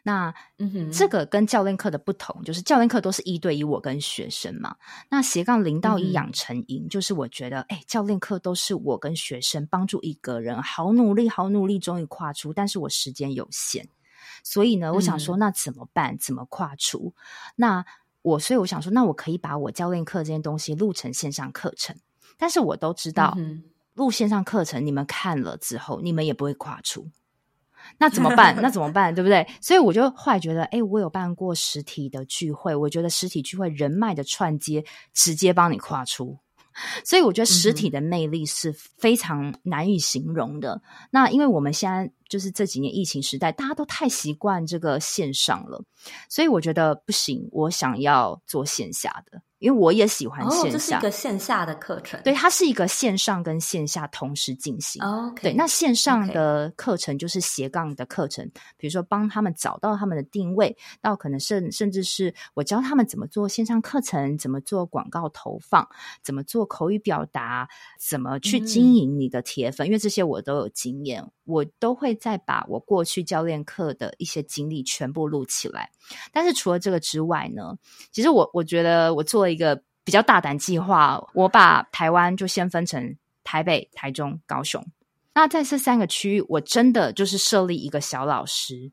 [0.03, 4.77] 那嗯，这个跟教练课的不同，就是教练课都是一对一，我跟学生嘛。
[5.09, 13.87] 那斜杠零到一养成营，就是我觉得，哎、嗯哼，教练课都是我跟学生帮助一个人，好努力，好努力，终于跨出，但是我时间有限，
[14.45, 16.17] 所以呢，我想说，那怎么办？
[16.17, 17.13] 怎么跨出？
[17.17, 17.23] 嗯、
[17.57, 17.85] 那
[18.23, 21.97] 我，所以我想说，那我可以把我教练课这件东西录成线上课程，
[22.39, 23.35] 但是我都知道。
[23.37, 23.65] 嗯
[24.01, 27.11] 录线上课程，你们看了之后，你们也不会跨出，
[27.99, 28.57] 那怎么办？
[28.63, 29.15] 那怎么办？
[29.15, 29.47] 对不对？
[29.61, 34.83] 所以我就后来觉得，哎，我有办过实体的聚会，我觉得实体聚会人脉的串接，
[35.13, 36.39] 直接帮你跨出。
[37.05, 40.77] 所以我觉得实体的魅力是非常难以形容的。
[40.77, 45.85] 嗯、那因为我们现在就是这几年疫情时代，大家都太习惯这个线上了，
[46.31, 49.43] 所以我觉得不行，我想要做线下的。
[49.61, 52.21] 因为我也喜欢线下，哦，这是一个线下的课程。
[52.25, 55.03] 对，它是一个线上跟线下同时进行。
[55.05, 65.87] 哦 okay，对，那线上的课程就是斜杠的课程比如说帮他们找到他们的定位，到可能甚甚至是我教他们怎么做线上课程，怎么做广告投放，
[66.23, 71.31] 怎么做口语表达，怎么去经营你的铁粉，嗯、因为这些我都有经验。
[71.51, 75.91] 我都会再把我过去教练课的一些经历全部录起来。
[76.33, 77.77] 但是除了这个之外呢，
[78.13, 84.85] 其实我我觉得我做了一个比较大胆计划，我把台湾就先分成台北、台中、高雄。
[85.35, 88.93] 那在这三个区域，我真的就是设立一个小老师。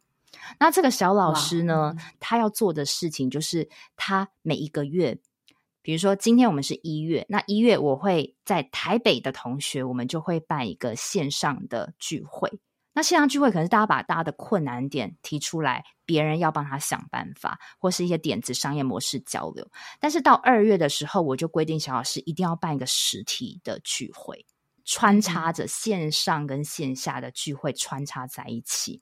[0.60, 5.18] 那这个小老师呢，他要做的事情就是，他每一个月，
[5.88, 12.52] 比如说今天我们是一月，那一月我会在台北的同学，我们就会办一个线上的聚会。
[12.92, 19.66] 那线上聚会可能是大家把大家的困难点提出来，别人要帮他想办法，或是一些点子、商业模式交流。
[19.98, 24.46] 但是到二月的时候，我就规定小老师一定要办一个实体的聚会，
[24.84, 29.02] 穿插着线上跟线下的聚会穿插在一起。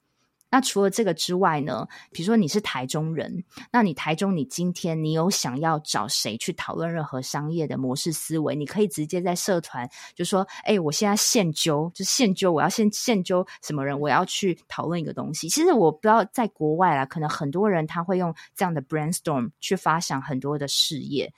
[0.51, 3.43] 那除了这个之外呢，比如说你是台中人，
[3.73, 21.33] 那你台中你今天你有想要找谁去讨论任何商业的模式思维，你可以直接在社团就说：“哎，我现在现揪，就现揪，我要现现揪什么人，我要去讨论一个东西。”其实我不知道在国外啦，可能很多人他会用这样的 brainstorm 去发想很多的事业。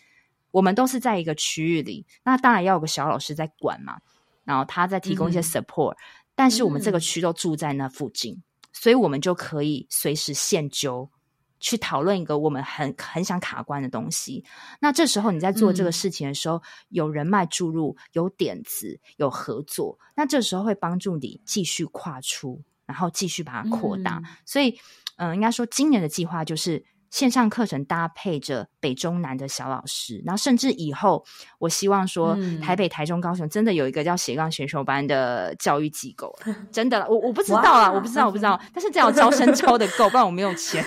[0.51, 3.97] 我们都是在一个区域里，那当然要有个小老师在管嘛，
[4.43, 5.97] 然后他在提供一些 support，嗯，
[6.36, 8.41] 但是我们这个区都住在那附近。
[8.78, 11.09] 嗯所以我们就可以随时现揪
[11.59, 14.43] 去讨论一个我们很很想卡关的东西。
[14.80, 24.21] 那这时候你在做这个事情的时候，嗯、有人脉注入，有点子，有合作，那这时候会帮助你继续跨出，然后继续把它扩大。
[24.23, 24.69] 嗯、所以，
[25.17, 26.86] 嗯、呃，应该说今年的计划就是。
[27.10, 31.24] 线上课程搭配着北中南的小老师，然后甚至以后，
[31.60, 36.38] 我希望说台北、台中、高雄真的有一个叫斜杠选手班的教育机构，
[36.72, 40.84] 真的，我我不知道啊，我不知道，我不知道， 但是这样招生招的够，不然我没有钱。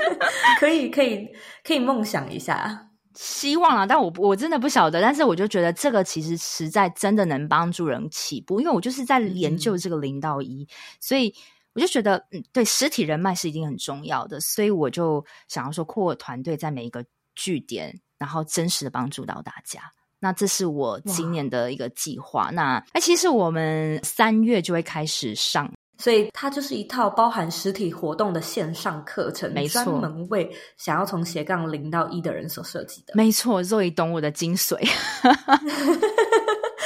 [0.60, 1.28] 可以，可以，
[1.64, 11.34] 可以梦想一下，希望啊，但我我真的不晓得，但是我就觉得这个其实实在真的能帮助人起步，因为我就是在研究这个零到一，嗯、所以。
[11.76, 17.04] 我就觉得，嗯，对，实体人脉是一定很重要的，所以我就想要说，扩团队在每一个
[17.34, 19.80] 据点，然后真实的帮助到大家。
[20.18, 22.50] 那这是我今年的一个计划。
[22.50, 33.12] 那哎，其实我们三月就会开始上，所以它就是一套包含实体活动的线上课程，没错，专门为想要从斜杠零到一的人所设计的。
[33.14, 34.80] 没错，Zoe 懂我的精髓。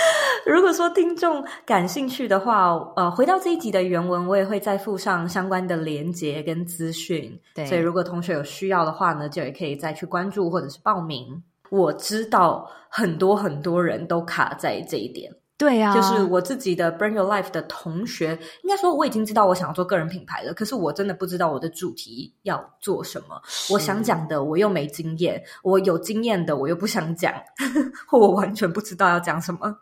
[0.47, 7.39] 如果说听众感兴趣的话，呃，回到这一集的原文，我也会再附上相关的连接跟资讯。
[7.55, 11.43] 对，所以如果同学有需要的话呢，就也可以再去关注或者是报名。
[11.71, 15.31] 我知道很多很多人都卡在这一点。
[15.57, 18.31] 对啊，就是我自己的 Bring Your Life 的同学，
[18.63, 23.41] 应该说我已经知道我想要做个人品牌了，可是我真的不知道我的主题要做什么。
[23.71, 27.31] 我想讲的我又没经验，我有经验的我又不想讲，
[28.09, 29.77] 或我完全不知道要讲什么。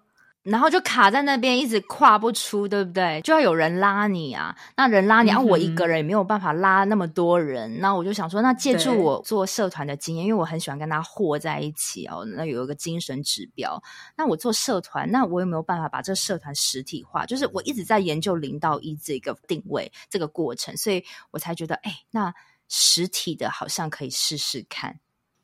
[0.51, 3.21] 然后就卡在那边，一直跨不出，对不对？
[3.23, 4.57] 就要有人拉你啊！
[4.77, 7.81] 那人拉你，然后、嗯啊、我一个人也没有办法拉那么多人。
[7.81, 12.25] 那我就想说，那借助我做社团的经验，因为我很喜欢跟他和在一起哦。
[12.25, 13.83] 那有一个精神指标。
[14.17, 17.27] 那我做社团，那我有没有办法把这个社团实体化？
[17.27, 22.33] 就是我一直在研究零到一这个定位这个过程，所以我才觉得，哎，那
[22.69, 24.99] 实体的好像可以试试看。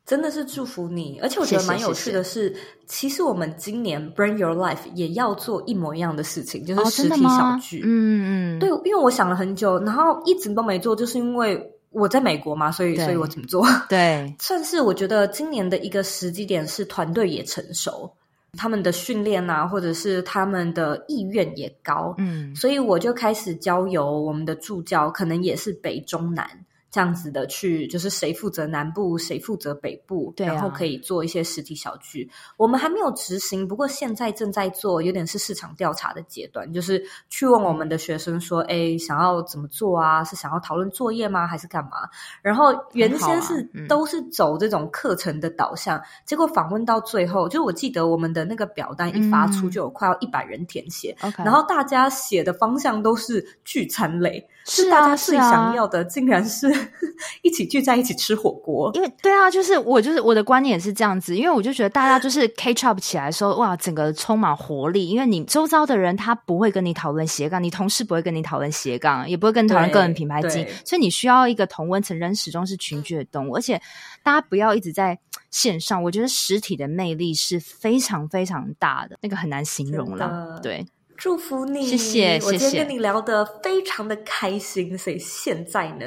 [0.05, 7.79] 真的是祝福你，而且我觉得蛮有趣的是，其实我们今年 Brand Your Life 也要做一模一样的事情，就是实体小聚。
[7.79, 13.65] 哦、嗯嗯，对，因为我想了很久，然后一直都没做，就是因为我在美国嘛，所以所以我怎么做？
[13.89, 18.13] 对， 算是我觉得今年的一个时机点是团队也成熟，
[18.55, 26.47] 他们的训练啊，或者是他们的意愿也高，嗯，所以我就开始交由我们的助教，可能也是北中南。
[26.95, 32.31] 这样子的去，就是谁负责南部，谁负责北部，对啊，然后可以做一些实体小聚。
[32.55, 40.23] 我们还没有执行，不过现在正在做，有点是市场调查的阶段，就是去问我们的学生说：“哎，想要怎么做啊？
[40.23, 41.45] 是想要讨论作业吗？
[41.45, 42.07] 还是干嘛？”
[42.41, 54.47] 然后原先是、啊嗯、都是走这种课程的导向，结果访问到最后，就我记得我们的那个表单一发出，就有快要一百人填写，嗯、然后大家写的方向都是聚餐类。
[54.65, 56.67] 是大家最想要的，竟然是
[57.43, 58.89] 一起聚在一起吃火锅。
[58.95, 65.07] 因为对啊，就是我就是我的观念也是这样子，因为我就觉得大家就是 catch up 起来说哇，整个充满活力。
[65.07, 72.15] 因为你周遭的人他不会跟你讨论斜杠，你同事不会跟你讨论斜杠，也不会跟你讨论个人品牌经营，所以你需要一个同温层。
[72.15, 73.81] 人始终是群居的动物，而且
[74.23, 75.19] 大家不要一直在
[75.51, 76.01] 线上。
[76.01, 80.57] 我觉得实体的魅力是非常非常大的，那个很难形容了。
[80.63, 80.85] 对。
[81.17, 82.39] 祝福你，谢谢。
[82.43, 86.05] 我今天跟你聊得非常的开心，所以现在呢，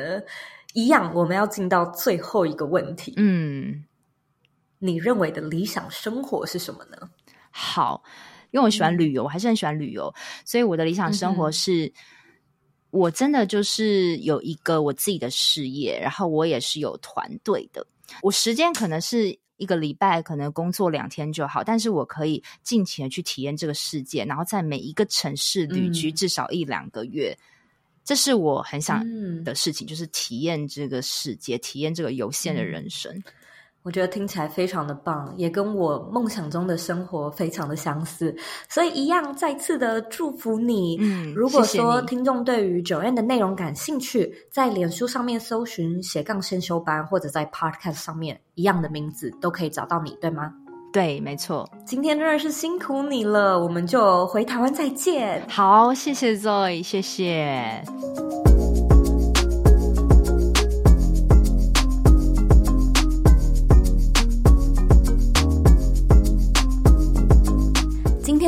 [0.75, 3.15] 一样我们要进到最后一个问题。
[3.17, 3.85] 嗯，
[4.79, 7.11] 你认为的理想生活是什么呢？
[7.51, 8.03] 好，
[8.51, 10.13] 因为我喜欢旅游，嗯、我还是很喜欢旅游，
[10.45, 11.93] 所以我的理想生活是
[12.91, 17.87] 我真的就是有一个我自己的事业，然后我也是有团队的。
[18.23, 27.37] 我时间可能是一个礼拜，可能工作两天就好，但是我可以尽情的去体验这个世界，然后在每一个城市旅居至少一两个月。
[27.39, 27.43] 嗯、
[28.05, 29.05] 这是我很想
[29.45, 33.23] 的事情，嗯、就是体验这个世界，体验这个有限的人生。
[33.79, 38.37] 嗯我觉得听起来非常的棒，也跟我梦想中的生活非常的相似，
[38.69, 40.99] 所以一样再次的祝福你。
[41.01, 50.53] 嗯，如果说听众对于 Joanne 的内容感兴趣，在脸书上面搜寻斜杠先修班，或者在 Podcast 上面一样的名字都可以找到你，对吗？
[50.93, 51.67] 对，没错。
[51.87, 55.43] 今天真的是辛苦你了，我们就回台湾再见。
[55.49, 57.83] 好，谢谢 Zoe，谢谢。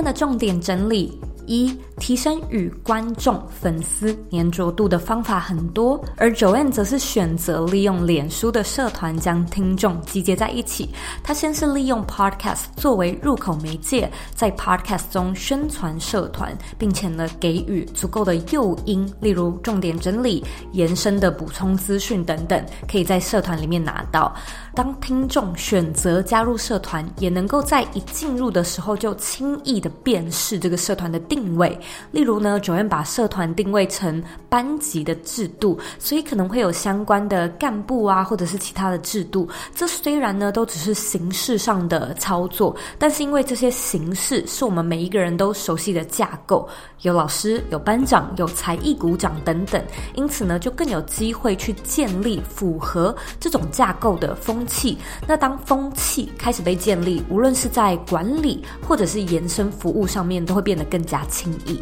[0.01, 1.21] 天的重点整理。
[1.47, 10.89] 一、提升与观众、粉丝黏着度的方法很多，而 Joanne 则是选择利用脸书的社团将听众集结在一起。
[11.25, 24.33] 他先是利用 Podcast 作为入口媒介，在 Podcast 中宣传社团，并且呢给予足够的诱因，例如重点整理、延伸的补充资讯等等，可以在社团里面拿到。
[24.75, 31.79] 当听众选择加入社团，也能够在一进入的时候就轻易的辨识这个社团的定位。
[32.13, 39.49] 例如呢，Joanne 把社团定位成班级的制度，所以可能会有相关的干部啊，或者是其他的制度。
[39.75, 46.69] 这虽然呢都只是形式上的操作，但是因为这些形式是我们每一个人都熟悉的架构，
[47.03, 49.83] 有老师、有班长、有才艺股长等等，
[50.15, 61.81] 因此呢就更有机会去建立符合这种架构的风风气，那当风气开始被建立，无论是在管理或者是延伸服务上面，都会变得更加轻易。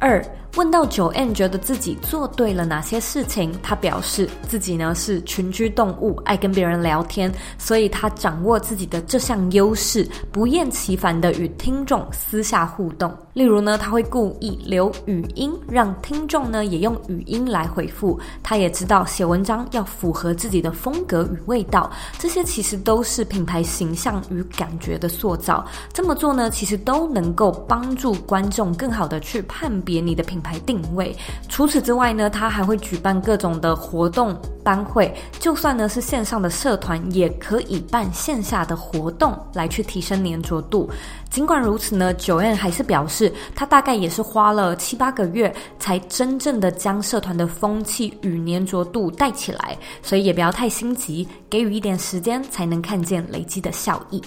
[0.00, 0.20] 二。
[0.56, 13.14] 问到九 N 觉得自己做对了哪些事情，他表示自己呢是群居动物，爱跟别人聊天，所以他掌握自己的这项优势，不厌其烦地与听众私下互动。
[13.34, 18.18] 例如呢，他会故意留语音，让听众呢也用语音来回复。
[18.42, 25.66] 他也知道写文章要符合自己的风格与味道，这些其实都是品牌形象与感觉的塑造。
[25.92, 30.56] 这么做呢，其实都能够帮助观众更好地去判别你的品牌。
[30.56, 31.12] 牌定位。
[31.48, 40.88] 除此之外呢，他还会举办各种的活动班会，就算呢是线上的社团，也可以办线下的活动来去提升粘着度。
[41.28, 54.22] 尽管如此呢，Joanne 还是表示，他大概也是花了七八个月，才真正的将社团的风气与粘着度带起来，所以也不要太心急，给予一点时间，才能看见累积的效益。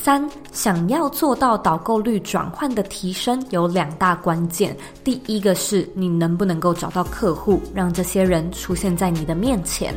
[0.00, 4.74] 三，想要做到导购率转换的提升，有两大关键。
[5.02, 9.94] 第一个是你能不能够找到客户，让这些人出现在你的面前。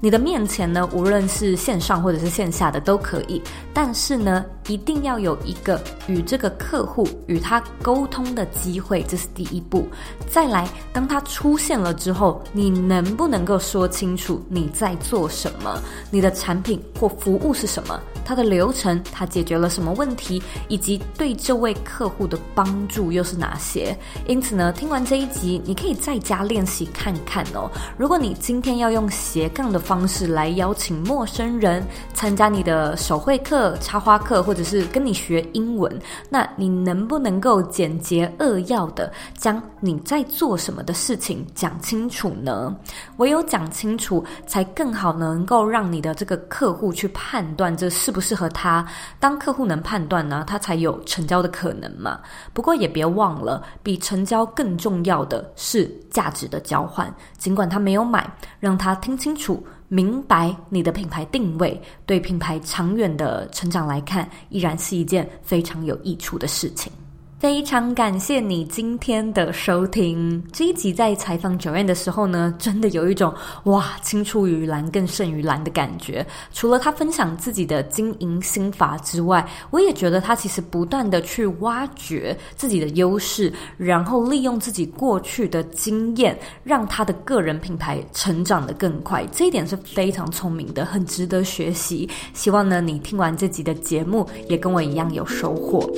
[0.00, 3.42] 你的面前呢，无论是线上或者是线下的都可以，
[3.72, 9.88] 但是呢，一定要有一个与这个客户与他沟通的机会，这是第一步。
[10.30, 15.80] 再来，当他出现了之后，你能不能够说清楚你在做什么，
[16.12, 23.96] 你的产品或服务是什么，它的流程，它解解决了什么问题，以及对这位客户的帮助又是哪些？
[24.26, 27.70] 因此呢，听完这一集，你可以在家练习看看哦。
[27.96, 31.82] 如果你今天要用斜杠的方式来邀请陌生人
[32.12, 35.90] 参加你的手绘课、插花课，或者是跟你学英文，
[36.28, 42.76] 那你能不能够简洁扼要的将你在做什么的事情讲清楚呢？
[43.16, 48.86] 唯有讲清楚，才更好能够让你的这个客户去判断这适不适合他。
[49.18, 52.18] 当当客户能判断呢，他才有成交的可能嘛。
[52.54, 57.14] 不过也别忘了，比成交更重要的是价值的交换。
[57.36, 58.26] 尽管他没有买，
[58.58, 59.62] 让他听清楚。
[59.88, 66.90] 明白你的品牌定位，对品牌长远的成长来看，依然是一件非常有益处的事情。
[67.38, 70.42] 非常感谢你今天的收听。
[70.52, 73.32] 这一集在采访九燕的时候呢，真的有一种
[73.64, 76.26] 哇，青出于蓝更胜于蓝的感觉。
[76.52, 89.24] 除了他分享自己的经营心法之外，我也觉得他其实不断的去挖掘自己的优势，然后利用自己过去的经验，让他的个人品牌成长得更快。
[89.30, 92.10] 这一点是非常聪明的，很值得学习。
[92.34, 95.88] 希望呢，你听完这集的节目，也跟我一样有收获。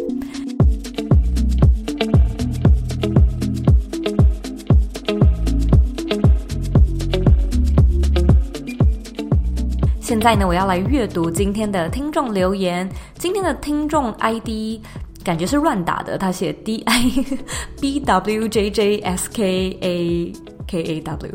[10.11, 12.91] 现在呢，我要来阅读今天的听众留言。
[13.15, 14.81] 今天的听众 ID
[15.23, 17.05] 感觉是乱打的，他写 D I
[17.81, 20.33] B W J J S K A
[20.71, 21.33] K A W，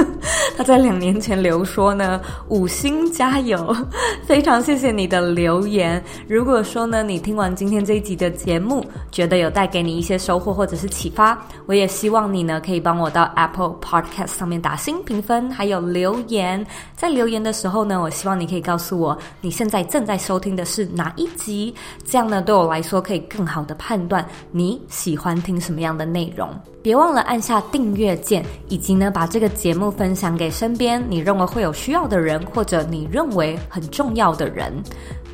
[0.56, 2.18] 他在两年前留说呢，
[2.48, 3.76] 五星加油，
[4.24, 6.02] 非常谢谢你的留言。
[6.26, 16.66] 如果说呢，你听完今天这一集的节目，觉得有带给你一些收获或者是启发，我也希望你呢可以帮我到 Apple Podcast 上面打星评分，还有留言。
[16.96, 26.48] 在留言的时候呢，我希望你可以告诉我你现在正在收听的是哪一集，这样呢对我来说可以更好的判断你喜欢听什么样的内容。
[26.82, 34.72] 别忘了按下订阅键，以及呢，把这个节目分享给身边你认为会有需要的人，或者你认为很重要的人。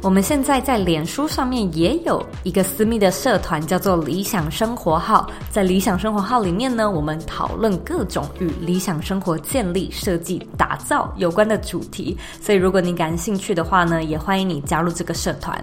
[0.02, 5.28] 我们现在在脸书上面也有一个私密的社团，叫做“理想生活号”。
[5.50, 12.16] 在“理想生活号”里面呢，我们讨论各种与理想生活建立、设计、打造有关的主题。
[12.40, 15.62] 所以，如果你感兴趣的话呢，也欢迎你加入这个社团。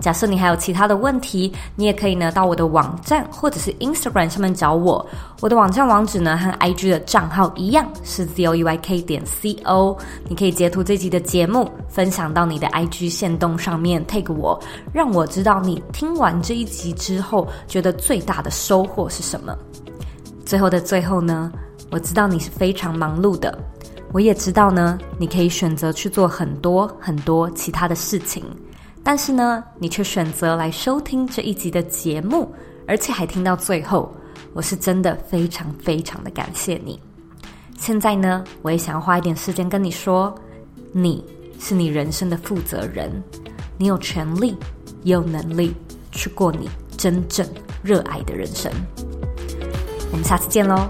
[0.00, 5.04] 假设你还有其他的问题，你也可以呢到我的网站或者是 Instagram 上面找我。
[5.40, 9.98] 我的网站网址呢和 IG 的账号一样是 zoeyk 点 co。
[10.28, 14.58] 你可以截图这集的节目，分享到你的 IG 线动上面 tag 我，
[14.92, 19.56] 让我知道你听完这一集之后觉得最大的收获是什么。
[20.46, 21.50] 最后的最后呢，
[21.90, 23.58] 我知道你是非常忙碌的，
[24.12, 28.44] 我也知道呢，你可以选择去做很多很多其他的事情。
[29.02, 32.52] 但是呢，你却选择来收听这一集的节目，
[32.86, 34.12] 而且还听到最后，
[34.52, 37.00] 我是真的非常非常的感谢你。
[37.78, 40.34] 现在呢，我也想要花一点时间跟你说，
[40.92, 41.24] 你
[41.58, 43.10] 是你人生的负责人，
[43.78, 44.56] 你有权利，
[45.04, 45.74] 也有能力
[46.12, 47.46] 去过你真正
[47.82, 48.70] 热爱的人生。
[50.10, 50.88] 我们下次见喽。